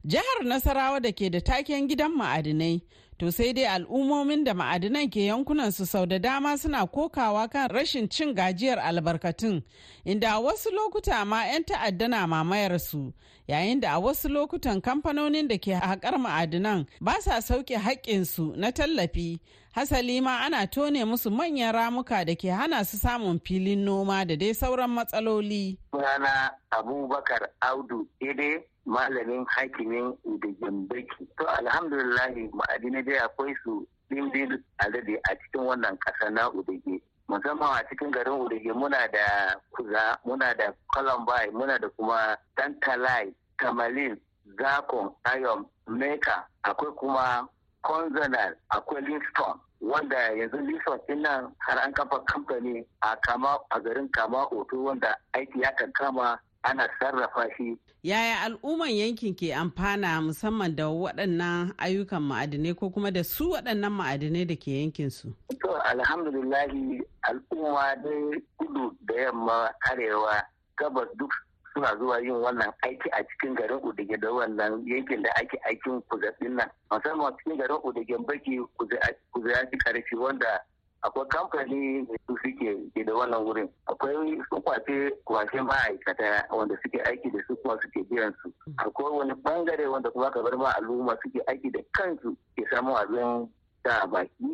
Jihar 0.06 0.44
Nasarawa 0.44 1.02
da 1.02 1.12
ke 1.12 1.30
da 1.32 1.40
taken 1.40 1.88
gidan 1.90 2.12
ma'adinai 2.18 2.82
to 3.20 3.32
sai 3.32 3.54
dai 3.54 3.66
al'ummomin 3.76 4.44
da 4.48 4.54
ma'adinan 4.54 5.10
ke 5.14 5.22
yankunan 5.30 5.72
su 5.72 5.86
sau 5.86 6.06
da 6.06 6.18
dama 6.20 6.58
suna 6.58 6.86
kokawa 6.88 7.48
kan 7.54 7.70
rashin 7.70 8.10
cin 8.10 8.34
gajiyar 8.36 8.80
albarkatun 8.80 9.64
inda 10.06 10.28
a 10.36 10.40
wasu 10.46 10.70
lokuta 10.78 11.26
ma 11.26 11.46
'yan 11.46 11.64
ta'adda 11.64 12.08
na 12.08 12.28
mamayar 12.28 12.80
su 12.80 13.14
yayin 13.48 13.80
da 13.80 13.94
a 13.96 14.00
wasu 14.00 14.28
lokutan 14.30 14.82
kamfanonin 14.82 15.48
da 15.48 15.58
ke 15.58 15.72
haƙar 15.74 16.18
ma'adinan 16.20 16.86
ba 17.02 17.16
sa 17.22 17.40
sauke 17.42 17.76
haƙƙinsu 17.78 18.56
na 18.58 18.72
tallafi 18.72 19.40
hasali 19.76 20.22
ma 20.22 20.40
ana 20.46 20.68
tone 20.68 21.06
musu 21.06 21.32
manyan 21.32 21.74
ramuka 21.74 22.26
da 22.26 22.36
ke 22.36 22.50
hana 22.50 22.86
su 22.86 22.98
samun 22.98 23.40
filin 23.44 23.84
noma 23.86 24.26
da 24.26 24.36
dai 24.36 24.54
sauran 24.54 24.90
matsaloli. 24.90 25.78
Sunana 25.92 26.52
Abubakar 26.72 27.48
Audu 27.62 28.08
Ede 28.22 28.64
malamin 28.86 29.46
hakimin 29.58 30.14
da 30.40 30.48
Jambaki. 30.62 31.26
To 31.40 31.46
alhamdulillahi 31.48 32.50
ma'adinai 32.54 33.04
dai 33.06 33.18
akwai 33.26 33.54
su 33.64 33.88
dimbin 34.12 34.62
alade 34.80 35.18
a 35.30 35.36
cikin 35.36 35.66
wannan 35.66 35.98
ƙasa 35.98 36.30
na 36.32 36.50
Udage. 36.52 37.02
Musamman 37.30 37.80
a 37.80 37.84
cikin 37.90 38.12
garin 38.12 38.40
Udage 38.46 38.74
muna 38.76 39.08
da 39.12 39.56
kuza, 39.76 40.18
muna 40.26 40.54
da 40.58 40.72
Columbine, 40.94 41.52
muna 41.52 41.80
da 41.82 41.90
kuma 41.98 42.38
Tantalai, 42.58 43.34
Kamalin, 43.58 44.18
Zakon, 44.60 45.14
Ayom, 45.26 45.66
Meka, 45.90 46.44
akwai 46.64 46.94
kuma 46.98 47.48
consonant 47.84 48.56
akwai 48.70 49.02
Livingston 49.02 49.60
wanda 49.82 50.18
yanzu 50.18 50.58
Livingston 50.58 51.00
ɗin 51.08 51.22
nan 51.22 51.52
har 51.60 51.78
an 51.80 51.94
kafa 51.94 52.20
kamfani 52.26 52.86
a 53.02 53.16
kama 53.28 53.58
a 53.72 53.80
garin 53.80 54.10
kama 54.10 54.46
hoto 54.52 54.84
wanda 54.84 55.16
aiki 55.34 55.62
ya 55.62 55.72
kan 55.78 55.92
kama 55.94 56.40
ana 56.64 56.88
sarrafa 57.00 57.48
shi. 57.58 57.78
Yaya 58.04 58.42
al'umman 58.42 58.90
yankin 58.92 59.36
ke 59.36 59.54
amfana 59.56 60.22
musamman 60.22 60.76
da 60.76 60.88
waɗannan 60.88 61.74
ayyukan 61.78 62.22
ma'adinai 62.22 62.76
ko 62.76 62.90
kuma 62.90 63.12
da 63.12 63.24
su 63.24 63.52
waɗannan 63.52 63.92
ma'adinai 63.92 64.48
da 64.48 64.56
ke 64.56 64.72
yankin 64.72 65.10
su? 65.10 65.34
To 65.62 65.76
alhamdulillahi 65.84 67.02
al'umma 67.28 67.96
dai 68.04 68.40
kudu 68.60 68.96
da 69.08 69.14
yamma 69.16 69.70
arewa 69.92 70.44
gabas 70.78 71.08
duk 71.18 71.32
suna 71.74 71.96
zuwa 71.98 72.20
yin 72.22 72.32
wannan 72.42 72.72
aiki 72.84 73.10
a 73.12 73.24
cikin 73.24 73.56
garin 73.56 73.80
Udige 73.84 74.18
da 74.18 74.32
wannan 74.32 74.84
yankin 74.88 75.24
da 75.24 75.30
ake 75.36 75.58
aikin 75.66 76.02
kuzaɗin 76.10 76.56
nan. 76.56 76.70
Musamman 76.92 77.34
cikin 77.38 77.58
garin 77.58 77.78
Udige 77.84 78.18
baki 78.18 78.60
kuza 78.78 79.52
ya 79.52 79.68
fi 79.72 79.78
ƙarfi 79.78 80.16
wanda 80.16 80.62
akwai 81.04 81.28
kamfani 81.28 82.06
su 82.28 82.38
suke 82.44 82.78
ke 82.96 83.04
da 83.06 83.14
wannan 83.14 83.44
wurin. 83.46 83.70
Akwai 83.88 84.38
su 84.50 84.62
ƙwace 84.62 85.12
ƙwace 85.26 85.62
ma'aikata 85.62 86.46
wanda 86.52 86.76
suke 86.84 87.02
aiki 87.04 87.32
da 87.32 87.40
su 87.48 87.56
kuma 87.58 87.80
suke 87.82 88.04
biyan 88.10 88.34
su. 88.44 88.54
Akwai 88.78 89.12
wani 89.12 89.34
ɓangare 89.34 89.88
wanda 89.90 90.12
kuma 90.12 90.32
ka 90.32 90.42
bar 90.44 90.58
ma 90.58 90.72
al'umma 90.78 91.18
suke 91.24 91.42
aiki 91.48 91.72
da 91.72 91.80
kansu 91.92 92.36
ke 92.56 92.64
samu 92.72 92.96
abin 92.96 93.50
da 93.84 94.06
baki 94.08 94.53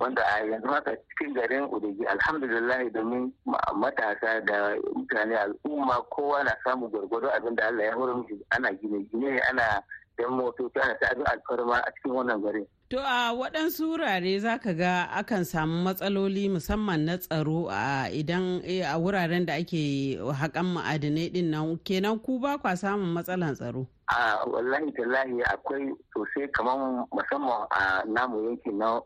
wanda 0.00 0.22
a 0.26 0.44
yanzu 0.44 0.68
haka 0.68 0.96
cikin 1.08 1.34
garin 1.34 1.64
udigi 1.72 2.04
alhamdulillah 2.06 2.90
domin 2.92 3.32
matasa 3.76 4.40
da 4.46 4.76
mutane 4.94 5.36
al'umma 5.36 6.02
kowa 6.10 6.44
na 6.44 6.56
samun 6.64 6.90
gwargwado 6.90 7.28
abin 7.30 7.54
da 7.56 7.68
Allah 7.68 7.84
ya 7.84 7.96
mishi 7.96 8.38
ana 8.50 8.72
gine 8.72 9.04
gine 9.12 9.40
ana 9.50 9.82
yan 10.20 10.30
motoci 10.36 10.78
ana 10.80 10.94
ta 11.00 11.08
alfarma 11.32 11.76
a 11.80 11.90
cikin 11.96 12.12
wannan 12.12 12.42
garin. 12.44 12.66
To 12.90 12.98
a 12.98 13.32
waɗansu 13.32 13.88
wurare 13.90 14.38
za 14.40 14.58
ka 14.58 14.72
ga 14.72 15.06
akan 15.16 15.44
samu 15.44 15.76
matsaloli 15.84 16.48
musamman 16.50 17.00
na 17.06 17.16
tsaro 17.16 17.68
a 17.70 18.10
idan 18.12 18.60
a 18.66 18.98
wuraren 18.98 19.46
da 19.46 19.54
ake 19.54 20.18
haƙan 20.20 20.66
ma'adinai 20.74 21.32
ɗin 21.32 21.50
nan 21.50 21.78
kenan 21.86 22.18
ku 22.18 22.38
ba 22.40 22.58
kwa 22.58 22.76
samun 22.76 23.14
matsalan 23.14 23.54
tsaro. 23.54 23.86
a 24.10 24.42
wallahi 24.50 24.90
tallahi 24.92 25.38
akwai 25.54 25.94
sosai 26.12 26.48
kamar 26.52 27.06
musamman 27.14 27.66
a 27.70 28.02
namu 28.10 28.42
yankin 28.50 28.78
na 28.78 29.00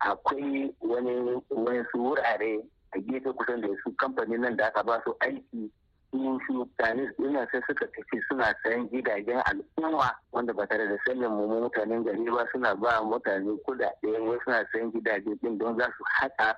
akwai 0.00 0.74
wani 0.80 1.40
wasu 1.50 1.96
wurare 1.98 2.64
a 2.92 2.98
gefe 2.98 3.32
kusan 3.32 3.60
da 3.60 3.68
su 3.84 3.92
kamfanin 3.96 4.40
nan 4.40 4.56
da 4.56 4.66
aka 4.66 4.82
ba 4.82 5.00
su 5.04 5.14
aiki 5.20 5.70
sun 6.10 6.38
su 6.46 6.66
tani 6.78 7.06
ina 7.18 7.46
sai 7.52 7.60
suka 7.66 7.86
tafi 7.86 8.18
suna 8.28 8.54
sayan 8.62 8.88
gidajen 8.90 9.38
al'umma 9.46 10.10
wanda 10.32 10.52
ba 10.52 10.66
tare 10.66 10.88
da 10.88 10.96
sanin 11.06 11.30
mu 11.30 11.46
mutanen 11.46 12.02
gari 12.04 12.24
ba 12.30 12.44
suna 12.52 12.74
ba 12.74 12.98
mutane 13.02 13.56
kudade 13.66 14.18
wai 14.18 14.38
suna 14.44 14.64
sayan 14.72 14.90
gidaje 14.92 15.34
din 15.42 15.58
don 15.58 15.78
za 15.78 15.86
su 15.96 16.04
haɗa 16.18 16.54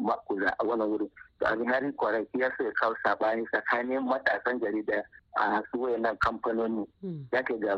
makuza 0.00 0.48
a 0.58 0.64
wannan 0.64 0.88
wurin. 0.88 1.10
Da 1.40 1.48
abin 1.50 1.68
hari 1.68 1.92
kwanaki 1.92 2.38
ya 2.40 2.48
ya 2.58 2.72
kawo 2.72 2.94
saɓani 3.04 3.44
tsakanin 3.50 4.00
matasan 4.06 4.60
gari 4.60 4.82
da 4.86 5.02
a 5.36 5.60
su 5.70 5.82
wayannan 5.82 6.16
kamfanoni. 6.18 6.86
Ya 7.32 7.42
ke 7.42 7.58
ga 7.60 7.76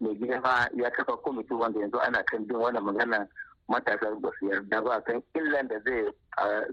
mai 0.00 0.14
gida 0.16 0.40
ma 0.40 0.66
ya 0.74 0.90
kafa 0.90 1.16
kwamiti 1.16 1.54
wanda 1.54 1.78
yanzu 1.80 2.00
ana 2.00 2.22
kan 2.24 2.42
bin 2.46 2.56
wannan 2.56 2.82
magana 2.84 3.28
matasa 3.68 4.10
ba 4.20 4.30
su 4.38 4.46
yarda 4.48 4.82
ba 4.82 5.00
kan 5.04 5.22
illan 5.34 5.68
da 5.68 5.80
zai 5.84 6.04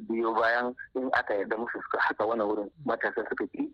biyo 0.07 0.33
bayan 0.33 0.75
in 0.95 1.09
aka 1.13 1.33
yarda 1.33 1.57
musu 1.57 1.81
suka 1.81 1.99
haka 1.99 2.25
wannan 2.25 2.47
wurin 2.47 2.69
matasa 2.85 3.23
suka 3.29 3.47
ki. 3.47 3.71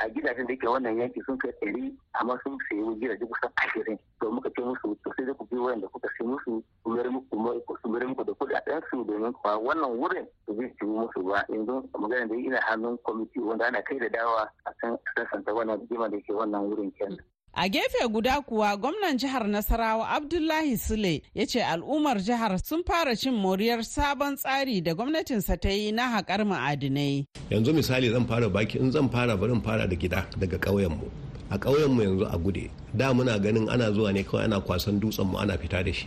A 0.00 0.08
gidajen 0.08 0.46
da 0.46 0.56
ke 0.56 0.66
wannan 0.68 0.96
yanki 0.98 1.20
sun 1.26 1.38
kai 1.38 1.52
ɗari 1.60 1.92
amma 2.20 2.40
sun 2.42 2.56
sayi 2.68 2.96
gidaje 3.00 3.24
kusan 3.28 3.52
ashirin. 3.62 3.98
To 4.20 4.30
muka 4.32 4.48
ce 4.56 4.62
musu 4.64 4.96
to 5.04 5.12
sai 5.16 5.34
ku 5.36 5.44
biyo 5.46 5.62
wanda 5.68 5.88
kuka 5.88 6.08
sai 6.18 6.26
musu 6.26 6.62
su 6.84 7.88
muku 7.88 8.24
da 8.24 8.32
kuɗaɗen 8.32 8.82
su 8.90 9.04
domin 9.04 9.32
kuwa 9.32 9.58
wannan 9.58 9.90
wurin 10.00 10.26
su 10.46 10.56
zai 10.56 10.72
ci 10.78 10.84
musu 10.86 11.22
ba. 11.22 11.44
Yanzu 11.48 11.88
magana 11.98 12.26
da 12.28 12.34
ina 12.34 12.60
hannun 12.60 12.98
kwamiti 13.04 13.38
wanda 13.40 13.66
ana 13.66 13.82
kai 13.82 13.98
da 13.98 14.08
dawa 14.08 14.48
a 14.64 14.72
kan 14.80 14.98
sassanta 15.16 15.52
wannan 15.54 15.80
rigima 15.80 16.08
da 16.10 16.16
ke 16.20 16.32
wannan 16.32 16.64
wurin 16.70 16.90
kenan. 16.96 17.18
A 17.54 17.68
gefe 17.68 18.08
guda 18.08 18.40
kuwa 18.40 18.76
gwamnan 18.76 19.16
jihar 19.18 19.48
Nasarawa 19.48 20.08
Abdullahi 20.08 20.78
Sule 20.78 21.22
ya 21.34 21.46
ce 21.46 21.62
al'ummar 21.62 22.18
jihar 22.22 22.58
sun 22.64 22.82
fara 22.86 23.16
cin 23.16 23.34
moriyar 23.34 23.82
sabon 23.84 24.36
tsari 24.36 24.80
da 24.80 24.94
gwamnatinsa 24.94 25.56
ta 25.60 25.68
yi 25.68 25.92
na 25.92 26.08
haƙar 26.08 26.46
ma'adinai. 26.46 27.26
Yanzu 27.50 27.74
misali 27.74 28.10
zan 28.10 28.26
fara 28.26 28.48
baki 28.48 28.78
in 28.80 28.92
zan 28.92 29.08
fara 29.10 29.36
barin 29.36 29.60
fara 29.60 29.86
da 29.88 29.96
gida 29.96 30.26
daga 30.38 30.58
ƙauyenmu. 30.58 31.10
A 31.50 31.58
ƙauyenmu 31.58 32.00
yanzu 32.02 32.32
a 32.32 32.38
gude. 32.38 32.70
Da 32.96 33.12
muna 33.12 33.36
ganin 33.38 33.68
ana 33.68 33.90
zuwa 33.92 34.12
ne 34.14 34.22
kawai 34.22 34.44
ana 34.44 34.60
kwasan 34.60 35.00
dutsen 35.00 35.26
mu 35.26 35.36
ana 35.38 35.58
fita 35.58 35.84
da 35.84 35.92
shi. 35.92 36.06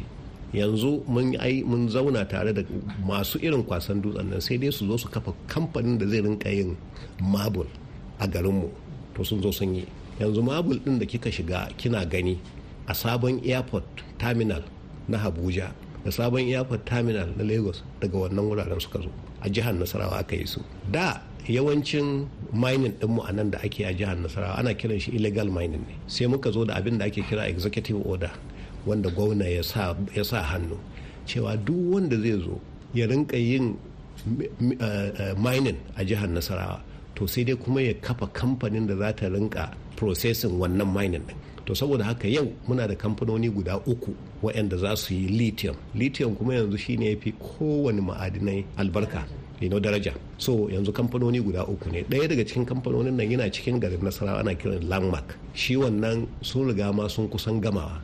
Yanzu 0.53 1.05
mun 1.07 1.35
ai 1.39 1.61
mun 1.61 1.89
zauna 1.89 2.27
tare 2.27 2.53
da 2.53 2.61
masu 3.05 3.37
irin 3.43 3.63
kwasan 3.63 4.01
dutsen 4.01 4.29
nan 4.29 4.39
sai 4.41 4.57
dai 4.57 4.71
su 4.71 4.87
zo 4.87 4.97
su 4.97 5.09
kafa 5.09 5.33
kamfanin 5.47 5.99
da 5.99 6.07
zai 6.07 6.21
rinka 6.21 6.49
yin 6.49 6.77
mabul 7.21 7.67
a 8.19 8.27
garinmu. 8.27 8.71
To 9.15 9.23
sun 9.25 9.41
zo 9.41 9.51
sun 9.51 9.75
yi. 9.75 9.85
Yanzu 10.19 10.41
mabul 10.43 10.79
din 10.83 10.99
da 10.99 11.05
kika 11.05 11.31
shiga 11.31 11.69
kina 11.77 12.05
gani 12.05 12.39
a 12.87 12.93
sabon 12.93 13.39
airport 13.45 13.85
terminal 14.19 14.63
na 15.07 15.17
abuja 15.17 15.71
da 16.05 16.11
sabon 16.11 16.43
airport 16.51 16.85
terminal 16.85 17.27
na 17.37 17.43
lagos 17.43 17.83
daga 17.99 18.17
wannan 18.27 18.43
wuraren 18.43 18.79
suka 18.79 18.99
zo. 19.01 19.09
A 19.43 19.49
jihar 19.49 19.73
nasarawa 19.75 20.19
aka 20.19 20.35
yi 20.35 20.45
su. 20.47 20.59
Da 20.91 21.19
yawancin 21.47 22.27
mining 22.53 22.95
dinmu 22.99 23.23
a 23.27 23.31
nan 23.31 23.51
da 23.51 23.59
ake 23.63 23.83
a 23.87 23.93
jihar 23.93 24.15
nasarawa 24.19 24.59
ana 24.59 24.73
kiran 24.75 24.99
shi 24.99 25.11
illegal 25.15 25.47
mining 25.47 25.83
ne. 25.87 25.95
Sai 26.07 26.27
muka 26.27 26.51
zo 26.51 26.63
da 26.65 26.75
abin 26.75 26.97
da 26.99 27.05
ake 27.05 27.23
kira 27.27 27.47
executive 27.47 27.99
order 28.05 28.31
wanda 28.85 29.09
gwamna 29.09 29.47
ya 29.47 29.63
sa 29.63 30.43
hannu. 30.43 30.79
Cewa 31.25 31.55
duk 31.59 31.75
wanda 31.95 32.15
zai 32.19 32.39
zo 32.39 32.59
ya 32.93 33.07
rinka 33.07 33.35
yin 33.39 33.75
mining 35.39 35.79
a 35.97 36.03
jihar 36.03 36.27
nasarawa 36.27 36.79
to 37.15 37.27
sai 37.27 37.43
dai 37.43 37.55
kuma 37.55 37.81
ya 37.81 37.93
kafa 37.99 38.27
kamfanin 38.27 38.87
da 38.87 38.95
za 38.95 39.11
ta 39.13 39.27
rinka 39.27 39.71
processing 40.03 40.59
wannan 40.59 40.91
mining 40.91 41.23
din. 41.23 41.39
To 41.63 41.71
saboda 41.71 42.03
haka 42.03 42.27
yau 42.27 42.51
muna 42.67 42.87
da 42.87 42.95
kamfanoni 42.95 43.47
guda 43.49 43.79
uku 43.87 44.11
waɗanda 44.43 44.75
za 44.77 44.95
su 44.99 45.13
yi 45.15 45.27
lithium. 45.31 45.75
Lithium 45.95 46.35
kuma 46.35 46.53
yanzu 46.59 46.77
shine 46.77 47.07
ya 47.09 47.15
fi 47.15 47.31
kowane 47.31 48.01
ma'adinai 48.03 48.65
albarka 48.77 49.23
no 49.63 49.79
daraja. 49.79 50.11
So 50.37 50.67
yanzu 50.67 50.91
kamfanoni 50.91 51.39
guda 51.39 51.63
uku 51.63 51.87
ne. 51.89 52.03
Ɗaya 52.03 52.27
daga 52.27 52.43
cikin 52.43 52.65
kamfanonin 52.67 53.15
nan 53.15 53.31
yana 53.31 53.47
cikin 53.49 53.79
garin 53.79 54.03
nasarawa 54.03 54.39
ana 54.43 54.55
kiran 54.55 54.83
landmark. 54.83 55.37
Shi 55.55 55.75
wannan 55.79 56.27
sun 56.43 56.67
riga 56.67 56.91
ma 56.91 57.07
sun 57.07 57.29
kusan 57.29 57.61
gamawa. 57.63 58.01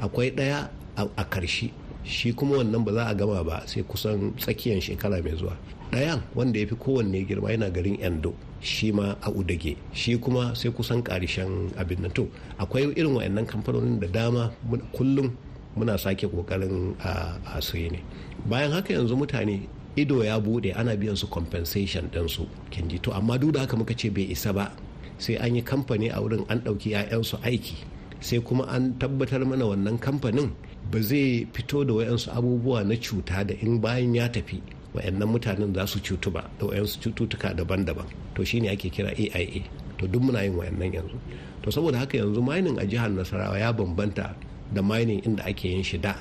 Akwai 0.00 0.32
ɗaya 0.32 0.70
a 0.96 1.24
ƙarshe 1.28 1.68
shi 2.02 2.32
kuma 2.32 2.64
wannan 2.64 2.80
ba 2.84 2.92
za 2.94 3.04
a 3.12 3.14
gama 3.14 3.44
ba 3.44 3.60
sai 3.66 3.82
kusan 3.84 4.32
tsakiyar 4.40 4.80
shekara 4.80 5.20
mai 5.22 5.36
zuwa. 5.36 5.52
Ɗayan 5.92 6.22
wanda 6.34 6.58
ya 6.58 6.66
fi 6.66 6.74
kowanne 6.80 7.28
girma 7.28 7.52
yana 7.52 7.68
garin 7.70 8.00
endo. 8.00 8.32
Shi 8.62 8.92
ma 8.92 9.16
a 9.20 9.30
udage 9.30 9.76
shi 9.92 10.16
kuma 10.18 10.54
sai 10.54 10.70
kusan 10.70 11.02
ƙarshen 11.02 11.74
abin 11.76 12.00
nan. 12.00 12.10
To 12.14 12.28
akwai 12.58 12.94
irin 12.96 13.14
wayannan 13.18 13.46
kamfanonin 13.46 14.00
da 14.00 14.06
dama 14.06 14.52
kullum 14.94 15.34
muna 15.76 15.98
sake 15.98 16.26
ƙoƙarin 16.30 16.94
a 17.02 17.60
suyi 17.60 17.90
ne. 17.92 18.00
Bayan 18.48 18.72
haka 18.72 18.94
yanzu 18.94 19.16
mutane 19.18 19.68
ido 19.96 20.24
ya 20.24 20.40
buɗe 20.40 20.72
ana 20.76 20.96
biyan 20.96 21.16
su 21.16 21.26
compensation 21.28 22.08
ɗinsu 22.08 22.46
kinji 22.70 22.98
to 23.02 23.12
amma 23.12 23.38
duk 23.38 23.52
da 23.52 23.60
haka 23.60 23.76
muka 23.76 23.94
ce 23.94 24.08
bai 24.10 24.24
isa 24.32 24.52
ba 24.52 24.72
sai 25.18 25.36
an 25.36 25.54
yi 25.56 25.62
kamfani 25.62 26.08
a 26.08 26.16
wurin 26.20 26.44
an 26.48 26.60
ɗauki 26.64 26.90
'ya'yansu 26.96 27.36
aiki 27.44 27.76
sai 28.20 28.40
kuma 28.40 28.64
an 28.72 28.96
tabbatar 28.98 29.44
mana 29.44 29.66
wannan 29.68 29.98
kamfanin 30.00 30.50
ba 30.90 31.02
zai 31.02 31.44
fito 31.52 31.84
da 31.84 31.92
wayansu 31.92 32.30
abubuwa 32.32 32.84
na 32.84 32.96
cuta 32.96 33.44
da 33.44 33.54
in 33.60 33.80
bayan 33.80 34.14
ya 34.14 34.28
tafi 34.32 34.62
wayannan 34.94 35.28
mutanen 35.28 35.72
za 35.74 35.86
su 35.86 35.98
cutu 36.00 36.30
ba 36.30 36.44
da 36.60 36.66
wayansu 36.66 37.00
cututtuka 37.00 37.54
daban-daban. 37.56 38.06
To 38.34 38.44
shine 38.44 38.68
ake 38.68 38.90
kira 38.92 39.10
AIA 39.16 39.64
to 39.98 40.06
duk 40.06 40.22
muna 40.22 40.42
yin 40.44 40.56
wayannan 40.56 40.92
yanzu. 40.92 41.16
To 41.62 41.70
saboda 41.70 41.98
haka 41.98 42.18
yanzu 42.18 42.42
mining 42.42 42.78
a 42.78 42.84
jihar 42.86 43.08
Nasarawa 43.10 43.58
ya 43.58 43.72
bambanta 43.72 44.34
da 44.72 44.82
mining 44.82 45.22
inda 45.24 45.44
ake 45.44 45.68
yin 45.68 45.82
shi 45.82 45.98
da. 45.98 46.14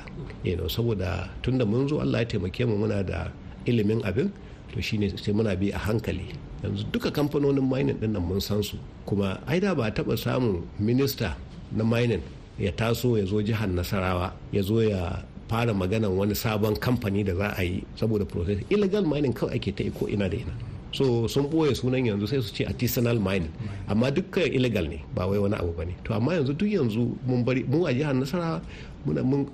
You 0.43 0.57
saboda 0.69 1.29
tunda 1.43 1.65
mun 1.65 1.87
zo 1.87 1.99
Allah 1.99 2.19
ya 2.23 2.25
taimake 2.25 2.65
mu 2.67 2.77
muna 2.77 3.03
da 3.05 3.31
ilimin 3.65 4.01
abin 4.03 4.31
to 4.73 4.81
shine 4.81 5.09
sai 5.17 5.33
muna 5.33 5.55
bi 5.59 5.69
a 5.71 5.77
hankali. 5.79 6.31
Yanzu 6.63 6.85
duka 6.91 7.11
kamfanonin 7.11 7.63
mining 7.67 7.97
ɗin 7.99 8.11
nan 8.15 8.23
mun 8.23 8.39
san 8.39 8.63
su. 8.63 8.77
Kuma 9.05 9.39
ai 9.47 9.59
da 9.59 9.75
ba 9.75 9.91
taba 9.91 10.15
samun 10.17 10.63
minista 10.79 11.35
na 11.71 11.83
mining 11.83 12.21
ya 12.59 12.71
taso 12.71 13.17
ya 13.17 13.25
zo 13.25 13.41
jihar 13.41 13.67
Nasarawa 13.67 14.33
ya 14.51 14.61
zo 14.61 14.79
ya 14.83 15.23
fara 15.51 15.73
maganan 15.75 16.15
wani 16.15 16.31
sabon 16.33 16.79
kamfani 16.79 17.25
da 17.27 17.35
za 17.35 17.47
a 17.59 17.63
yi 17.63 17.83
saboda 17.99 18.23
process. 18.25 18.63
Illegal 18.71 19.03
mining 19.03 19.33
kawai 19.35 19.55
ake 19.59 19.75
ta 19.75 19.83
ko 19.99 20.07
ina 20.07 20.29
da 20.31 20.37
ina. 20.39 20.53
So 20.95 21.27
sun 21.27 21.47
ɓoye 21.51 21.75
sunan 21.75 22.07
yanzu 22.07 22.27
sai 22.27 22.39
su 22.41 22.53
ce 22.55 22.63
artisanal 22.63 23.19
mining. 23.19 23.51
Amma 23.91 24.11
dukkan 24.11 24.47
illegal 24.47 24.87
ne 24.87 25.03
ba 25.13 25.27
wai 25.27 25.37
wani 25.43 25.55
abu 25.59 25.73
ba 25.75 25.83
ne 25.83 25.91
to 26.07 26.13
amma 26.15 26.39
yanzu 26.39 26.55
duk 26.55 26.67
yanzu 26.71 27.15
mun 27.27 27.43
bari 27.43 27.63
mu 27.67 27.83
a 27.85 27.91
jihar 27.91 28.15
nasarawa 28.15 28.61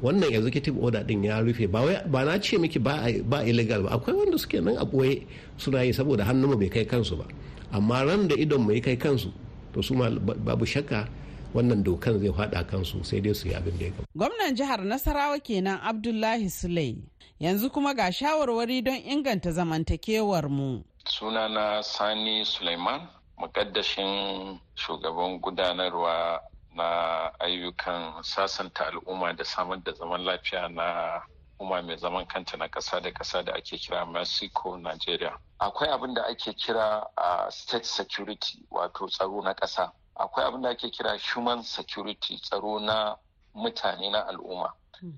wannan 0.02 0.30
executive 0.34 0.78
order 0.78 1.02
din 1.04 1.24
ya 1.26 1.42
rufe. 1.42 1.66
Ba 1.72 1.82
wai 1.82 1.98
ba 2.06 2.26
na 2.26 2.38
ce 2.38 2.58
miki 2.62 2.78
ba 2.80 3.02
ba 3.26 3.42
illegal 3.42 3.82
ba. 3.90 3.98
Akwai 3.98 4.14
wanda 4.14 4.38
suke 4.38 4.62
nan 4.62 4.78
a 4.78 4.86
ɓoye 4.86 5.26
suna 5.58 5.82
yi 5.84 5.94
saboda 5.94 6.24
hannunmu 6.30 6.58
bai 6.62 6.70
kai 6.70 6.86
kansu 6.86 7.18
ba. 7.18 7.26
Amma 7.74 8.06
ran 8.06 8.28
da 8.30 8.36
idon 8.38 8.62
mu 8.62 8.72
ya 8.74 8.82
kai 8.82 8.98
kansu 8.98 9.34
to 9.74 9.82
su 9.82 9.94
babu 9.98 10.66
shakka 10.66 11.10
wannan 11.54 11.84
dokan 11.84 12.20
zai 12.20 12.34
fada 12.34 12.64
kansu 12.64 13.04
sai 13.04 13.20
dai 13.22 13.34
su 13.34 13.48
yi 13.48 13.56
abin 13.56 13.78
da 13.78 13.86
ya 13.86 13.92
gaba. 13.92 14.08
Gwamnan 14.16 14.56
jihar 14.56 14.80
Nasarawa 14.84 15.40
kenan 15.40 15.80
Abdullahi 15.84 16.50
Sulai 16.50 16.98
yanzu 17.40 17.70
kuma 17.72 17.94
ga 17.94 18.12
shawarwari 18.12 18.82
don 18.84 18.96
inganta 18.96 19.52
zamantakewar 19.52 20.50
mu. 20.50 20.84
Sunana 21.06 21.84
Sani 21.84 22.44
Suleiman, 22.46 23.08
mukaddashin 23.40 24.60
shugaban 24.76 25.40
gudanarwa 25.40 26.40
na 26.76 27.32
ayyukan 27.40 28.24
sasanta 28.24 28.88
al'umma 28.88 29.34
da 29.36 29.44
samar 29.46 29.80
da 29.84 29.94
zaman 29.94 30.22
lafiya 30.26 30.70
na 30.70 31.22
umma 31.60 31.82
mai 31.82 31.98
zaman 31.98 32.26
kanta 32.28 32.58
na 32.58 32.68
ƙasa 32.68 33.02
da 33.02 33.12
ƙasa 33.12 33.44
da 33.46 33.54
ake 33.54 33.78
kira 33.78 34.06
Mexico, 34.06 34.76
Nigeria. 34.78 35.34
Akwai 35.60 35.90
abin 35.90 36.14
da 36.14 36.24
ake 36.28 36.54
kira 36.54 37.04
a 37.18 37.52
state 37.52 37.86
security 37.86 38.60
wato 38.72 39.08
tsaro 39.10 39.42
na 39.42 39.54
ƙasa. 39.54 39.92
Akwai 40.20 40.46
abin 40.46 40.62
da 40.62 40.70
ake 40.70 40.90
kira 40.90 41.18
human 41.18 41.64
security 41.64 42.38
tsaro 42.38 42.80
na 42.80 43.16
mutane 43.56 44.10
na 44.12 44.22
al'umma. 44.28 44.74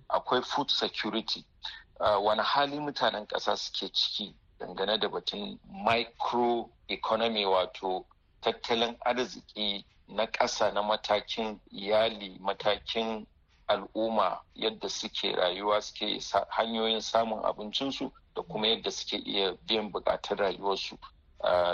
Akwai 0.09 0.41
food 0.43 0.69
security. 0.71 1.45
Uh, 1.99 2.17
wani 2.23 2.41
hali 2.43 2.79
mutanen 2.79 3.25
ƙasa 3.27 3.57
suke 3.57 3.91
ciki 3.93 4.35
dangane 4.59 4.97
da 4.99 5.07
batun 5.09 5.59
micro 5.85 6.69
economy 6.87 7.45
wato 7.45 8.05
tattalin 8.41 8.95
arziki 9.05 9.85
na 10.07 10.25
ƙasa 10.25 10.71
na 10.73 10.81
matakin 10.81 11.59
iyali 11.71 12.37
matakin 12.39 13.27
al'umma 13.67 14.39
yadda 14.55 14.89
suke 14.89 15.31
rayuwa 15.35 15.81
suke 15.81 16.19
hanyoyin 16.49 17.01
samun 17.01 17.43
abincinsu 17.45 18.11
da 18.35 18.41
kuma 18.41 18.67
yadda 18.67 18.91
suke 18.91 19.17
iya 19.17 19.53
biyan 19.67 19.91
buƙatar 19.91 20.37
rayuwarsu. 20.37 20.97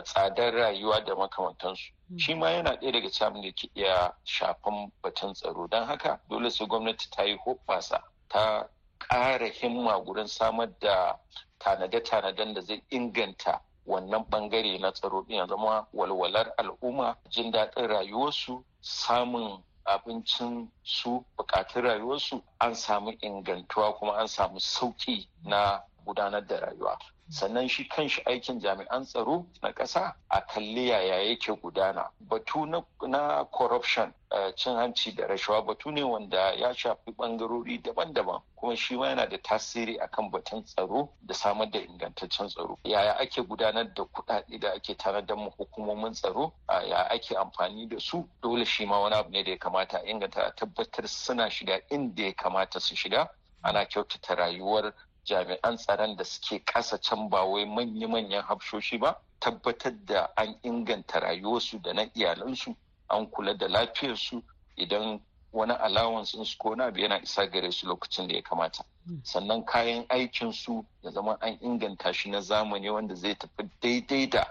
Tsadar 0.03 0.53
rayuwa 0.53 1.01
da 1.05 1.15
makamantansu. 1.15 1.91
Mm. 2.09 2.17
shi 2.19 2.33
ma 2.35 2.49
yana 2.51 2.75
ɗaya 2.79 2.91
daga 2.91 3.09
cikin 3.09 3.41
da 3.41 3.51
ke 3.51 3.69
iya 3.75 4.13
shafan 4.23 4.91
batun 5.03 5.33
tsaro. 5.33 5.67
Don 5.67 5.87
haka 5.87 6.19
dole 6.29 6.51
sai 6.51 6.67
gwamnati 6.67 7.09
ta 7.09 7.23
yi 7.23 7.37
hoɓɓasa 7.37 8.01
ta 8.29 8.67
ƙara 8.99 9.47
himma 9.49 9.99
gurin 10.05 10.27
samar 10.27 10.69
da 10.79 11.15
tanade-tanaden 11.59 12.53
da 12.53 12.61
zai 12.61 12.81
inganta 12.91 13.61
wannan 13.85 14.23
ɓangare 14.29 14.79
na 14.79 14.91
tsaro 14.91 15.21
ɗin 15.23 15.37
ya 15.37 15.47
zama 15.47 15.87
walwalar 15.93 16.53
al'umma 16.57 17.15
jin 17.29 17.51
daɗin 17.51 17.87
rayuwarsu 17.87 18.63
samun 18.81 19.63
abincin 19.85 20.71
su 20.83 21.25
buƙatun 21.37 21.81
rayuwarsu 21.83 22.41
an 22.59 22.75
samu 22.75 23.11
ingantuwa 23.21 23.93
kuma 23.97 24.13
an 24.17 24.27
samu 24.27 24.59
sauƙi 24.59 25.27
na 25.43 25.81
gudanar 26.05 26.45
da 26.47 26.59
rayuwa. 26.59 26.97
Sannan 27.29 27.67
shi 27.67 27.87
kanshi 27.89 28.21
aikin 28.25 28.59
jami'an 28.59 29.03
tsaro 29.05 29.45
na 29.63 29.71
ƙasa 29.71 30.13
a 30.29 30.41
kalli 30.41 30.87
yaya 30.87 31.23
yake 31.29 31.51
gudana. 31.61 32.09
Batu 32.19 32.65
na 32.65 33.43
corruption 33.45 34.13
cin 34.55 34.75
hanci 34.75 35.15
da 35.15 35.27
rashawa 35.27 35.65
batu 35.65 35.91
ne 35.91 36.03
wanda 36.03 36.53
ya 36.53 36.73
shafi 36.73 37.11
ɓangarori 37.17 37.81
daban-daban 37.81 38.41
kuma 38.55 38.75
shi 38.75 38.95
ma 38.97 39.07
yana 39.09 39.25
da 39.29 39.37
tasiri 39.37 39.97
akan 39.99 40.29
batun 40.31 40.63
tsaro 40.63 41.09
da 41.25 41.33
samar 41.33 41.69
da 41.71 41.79
ingantaccen 41.79 42.47
tsaro. 42.49 42.77
Yaya 42.83 43.13
ake 43.19 43.41
gudanar 43.41 43.93
da 43.93 44.03
kuɗaɗe 44.03 44.59
da 44.59 44.71
ake 44.73 44.95
tanadar 44.97 45.37
mu 45.37 45.49
hukumomin 45.57 46.13
tsaro? 46.13 46.53
Ya 46.87 47.07
ake 47.09 47.35
amfani 47.35 47.87
da 47.89 47.99
su? 47.99 48.27
Dole 48.41 48.65
shi 48.65 48.85
ma 48.85 48.99
wani 48.99 49.15
abu 49.15 49.29
ne 49.31 49.43
da 49.43 49.51
ya 49.51 49.57
kamata 49.57 49.97
a 49.97 50.03
inganta 50.05 50.41
a 50.47 50.51
tabbatar 50.51 51.07
suna 51.07 51.49
shiga 51.49 51.79
inda 51.89 52.23
ya 52.23 52.33
kamata 52.33 52.79
su 52.79 52.95
shiga. 52.95 53.27
Ana 53.63 53.85
kyautata 53.85 54.35
rayuwar 54.35 54.93
jami'an 55.25 55.77
tsaron 55.77 56.15
da 56.15 56.23
suke 56.23 56.63
ƙasa 56.65 56.97
can 57.01 57.29
ba 57.29 57.43
wai 57.45 57.65
manya-manyan 57.65 58.43
hafshoshi 58.43 58.97
ba 58.99 59.15
tabbatar 59.39 59.93
da 60.05 60.27
an 60.37 60.55
inganta 60.63 61.19
rayuwarsu 61.19 61.81
da 61.81 61.93
na 61.93 62.03
iyalansu 62.15 62.75
an 63.09 63.27
kula 63.27 63.53
da 63.57 63.67
lafiyarsu. 63.67 64.41
Idan 64.77 65.19
wani 65.51 65.73
alawansu 65.73 66.45
su 66.45 66.57
ko 66.57 66.75
na 66.75 66.91
yana 66.95 67.21
isa 67.23 67.47
gare 67.47 67.71
su 67.71 67.87
lokacin 67.87 68.27
da 68.27 68.35
ya 68.35 68.41
kamata. 68.41 68.83
Sannan 69.23 69.63
kayan 69.65 70.05
aikinsu 70.09 70.85
ya 71.03 71.11
zama 71.11 71.37
an 71.41 71.57
inganta 71.61 72.13
shi 72.13 72.29
na 72.29 72.41
zamani 72.41 72.89
wanda 72.89 73.15
zai 73.15 73.35
tafi 73.35 73.69
daidai 73.81 74.27
da 74.29 74.45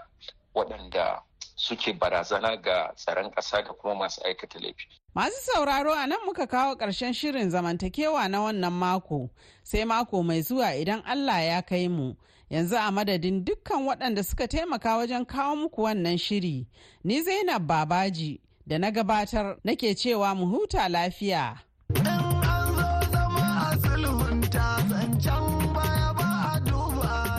waɗanda 0.55 1.21
suke 1.55 1.93
barazana 1.93 2.57
ga 2.61 2.93
tsaron 2.95 3.31
ƙasa 3.31 3.63
da 3.63 3.73
kuma 3.73 3.95
masu 3.95 4.21
aikata 4.25 4.59
laifi. 4.59 4.87
Masu 5.15 5.35
sauraro 5.41 5.93
a 5.93 6.07
nan 6.07 6.19
muka 6.25 6.45
kawo 6.47 6.75
ƙarshen 6.75 7.13
shirin 7.13 7.49
zamantakewa 7.49 8.27
na 8.29 8.39
wannan 8.41 8.73
mako, 8.73 9.29
sai 9.63 9.85
mako 9.85 10.23
mai 10.23 10.41
zuwa 10.41 10.75
idan 10.75 11.01
Allah 11.05 11.39
ya 11.41 11.61
kai 11.61 11.87
mu. 11.87 12.15
Yanzu 12.51 12.75
a 12.75 12.91
madadin 12.91 13.45
dukkan 13.45 13.85
waɗanda 13.87 14.23
suka 14.25 14.45
taimaka 14.47 14.97
wajen 14.97 15.25
kawo 15.25 15.55
muku 15.55 15.81
wannan 15.81 16.17
shiri, 16.19 16.67
ni 17.03 17.21
Zainab 17.23 17.65
Babaji 17.65 18.41
da 18.67 18.77
na 18.77 18.91
gabatar 18.91 19.57
nake 19.63 19.95
cewa 19.95 20.35
mu 20.35 20.45
huta 20.47 20.89
lafiya. 20.89 21.59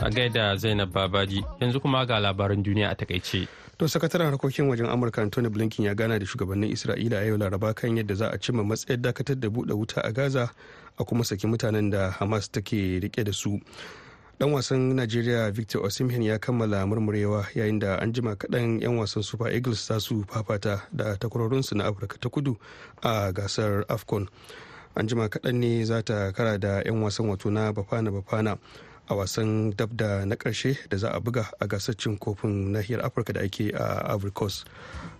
A 0.07 0.11
gaida 0.11 0.57
Zainab 0.57 0.93
Babaji, 0.93 1.45
yanzu 1.61 1.81
kuma 1.81 2.07
ga 2.07 2.21
labaran 2.21 2.63
duniya 2.63 2.91
a 2.91 2.95
taƙaice. 2.95 3.49
To 3.79 3.87
sakataren 3.89 4.31
harkokin 4.31 4.69
wajen 4.71 4.87
Amurka 4.87 5.21
Anthony 5.23 5.49
Blinken 5.49 5.85
ya 5.85 5.95
gana 5.95 6.17
da 6.19 6.25
shugabannin 6.25 6.71
Isra'ila 6.71 7.27
yau 7.27 7.37
Laraba 7.37 7.75
kan 7.75 7.91
yadda 7.97 8.15
za 8.15 8.29
a 8.31 8.39
cimma 8.39 8.63
matsayar 8.63 9.03
dakatar 9.03 9.35
da 9.41 9.49
buɗe 9.49 9.75
wuta 9.75 10.01
a 10.05 10.13
Gaza 10.13 10.49
a 10.97 11.05
kuma 11.05 11.25
saki 11.25 11.49
mutanen 11.49 11.91
da 11.91 12.11
Hamas 12.13 12.47
take 12.53 13.01
riƙe 13.03 13.25
da 13.25 13.33
su. 13.33 13.59
Dan 14.39 14.51
wasan 14.53 14.95
Najeriya 14.95 15.51
Victor 15.53 15.81
Osimhen 15.83 16.23
ya 16.23 16.39
kammala 16.39 16.87
murmurewa 16.87 17.45
yayin 17.57 17.81
da 17.81 17.97
an 17.99 18.13
jima 18.13 18.37
kaɗan 18.37 18.81
'yan 18.81 18.97
wasan 18.99 19.25
Super 19.25 19.49
Eagles 19.49 19.89
za 19.89 19.99
su 19.99 20.23
fafata 20.29 20.83
da 20.95 21.17
takwarorinsu 21.17 21.75
na 21.75 21.91
Afirka 21.91 22.17
ta 22.21 22.29
kudu 22.29 22.57
a 23.03 23.33
gasar 23.33 23.83
AFCON. 23.89 24.29
An 24.95 25.09
jima 25.09 25.29
kaɗan 25.29 25.55
ne 25.59 25.85
za 25.85 26.01
ta 26.03 26.31
kara 26.31 26.59
da 26.59 26.81
'yan 26.87 27.03
wasan 27.03 27.27
wato 27.27 27.51
na 27.51 27.73
Bafana 27.73 28.13
Bafana. 28.15 28.57
A 29.09 29.15
wasan 29.15 29.71
dab 29.77 29.91
da 29.97 30.25
na 30.25 30.35
ƙarshe 30.37 30.77
da 30.89 30.97
za 30.99 31.11
a 31.11 31.21
buga 31.21 31.47
a 31.61 31.67
gasar 31.67 31.95
cin 31.97 32.19
kofin 32.19 32.73
nahiyar 32.73 33.05
afirka 33.05 33.33
da 33.33 33.41
ake 33.41 33.71
a 33.75 34.15
ivory 34.15 34.31
coast. 34.33 34.67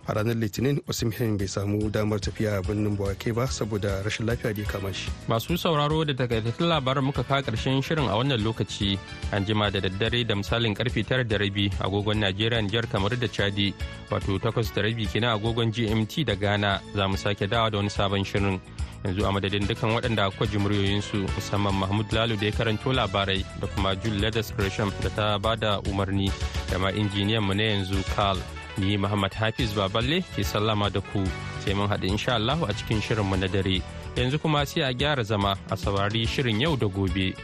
A 0.09 0.15
ranar 0.15 0.35
litinin 0.39 0.79
osimhen 0.89 1.37
bai 1.39 1.47
samu 1.49 1.91
damar 1.91 2.19
tafiya 2.21 2.63
birnin 2.67 2.97
buwake 2.97 3.35
ba 3.35 3.47
saboda 3.47 4.03
rashin 4.07 4.27
lafiya 4.27 4.55
da 4.55 4.63
ya 4.63 4.69
kama 4.69 4.93
shi. 4.95 5.11
Masu 5.29 5.59
sauraro 5.59 6.05
da 6.07 6.15
takaitattun 6.15 6.69
labaran 6.69 7.05
muka 7.05 7.25
kawo 7.25 7.43
ƙarshen 7.43 7.83
shirin 7.83 8.07
a 8.09 8.15
wannan 8.15 8.39
lokaci. 8.43 8.99
An 9.33 9.45
jima 9.45 9.71
da 9.73 9.81
daddare 9.81 10.27
da 10.27 10.35
misalin 10.35 10.75
ƙarfe 10.75 11.07
tara 11.07 11.25
da 11.25 11.37
rabi 11.39 11.71
agogon 11.83 12.23
najeriya 12.23 12.63
nijar 12.63 12.87
kamar 12.91 13.11
da 13.19 13.27
chadi 13.27 13.75
wato 14.11 14.39
takwas 14.39 14.73
da 14.75 14.83
rabi 14.83 15.07
kenan 15.07 15.35
agogon 15.39 15.73
gmt 15.73 16.25
da 16.25 16.35
ghana. 16.35 16.81
Za 16.95 17.09
mu 17.09 17.17
sake 17.17 17.49
dawa 17.51 17.71
da 17.71 17.79
wani 17.79 17.91
sabon 17.91 18.23
shirin. 18.25 18.61
Yanzu 19.05 19.27
a 19.27 19.33
madadin 19.33 19.67
dukkan 19.67 19.91
waɗanda 19.91 20.27
aka 20.31 20.47
ji 20.47 20.59
muryoyinsu 20.59 21.27
musamman 21.35 21.75
mahmud 21.75 22.07
lalu 22.13 22.37
da 22.39 22.47
ya 22.47 22.53
karanto 22.53 22.93
labarai 22.95 23.43
da 23.61 23.67
kuma 23.67 23.97
jul 23.97 24.15
leathers 24.23 24.53
gresham 24.57 24.93
da 25.03 25.09
ta 25.11 25.39
ba 25.39 25.57
da 25.57 25.81
umarni 25.91 26.31
da 26.71 26.79
ma 26.79 26.91
injiniyan 26.91 27.43
mu 27.43 27.55
na 27.55 27.63
yanzu 27.63 28.03
carl. 28.15 28.39
Ni 28.79 28.97
Muhammad 28.97 29.33
Hafiz 29.35 29.73
Baballe 29.73 30.23
ke 30.35 30.43
sallama 30.45 30.91
da 30.93 31.01
ku 31.01 31.25
sai 31.65 31.75
mun 31.75 31.89
haɗu 31.89 32.07
insha 32.09 32.35
Allah 32.35 32.59
a 32.69 32.73
cikin 32.73 33.01
shirinmu 33.01 33.37
na 33.39 33.47
dare. 33.49 33.81
Yanzu 34.17 34.39
kuma 34.41 34.67
sai 34.67 34.83
a 34.83 34.93
gyara 34.95 35.25
zama 35.25 35.57
a 35.71 35.77
saurari 35.77 36.27
shirin 36.27 36.61
yau 36.61 36.77
da 36.77 36.87
gobe. 36.87 37.35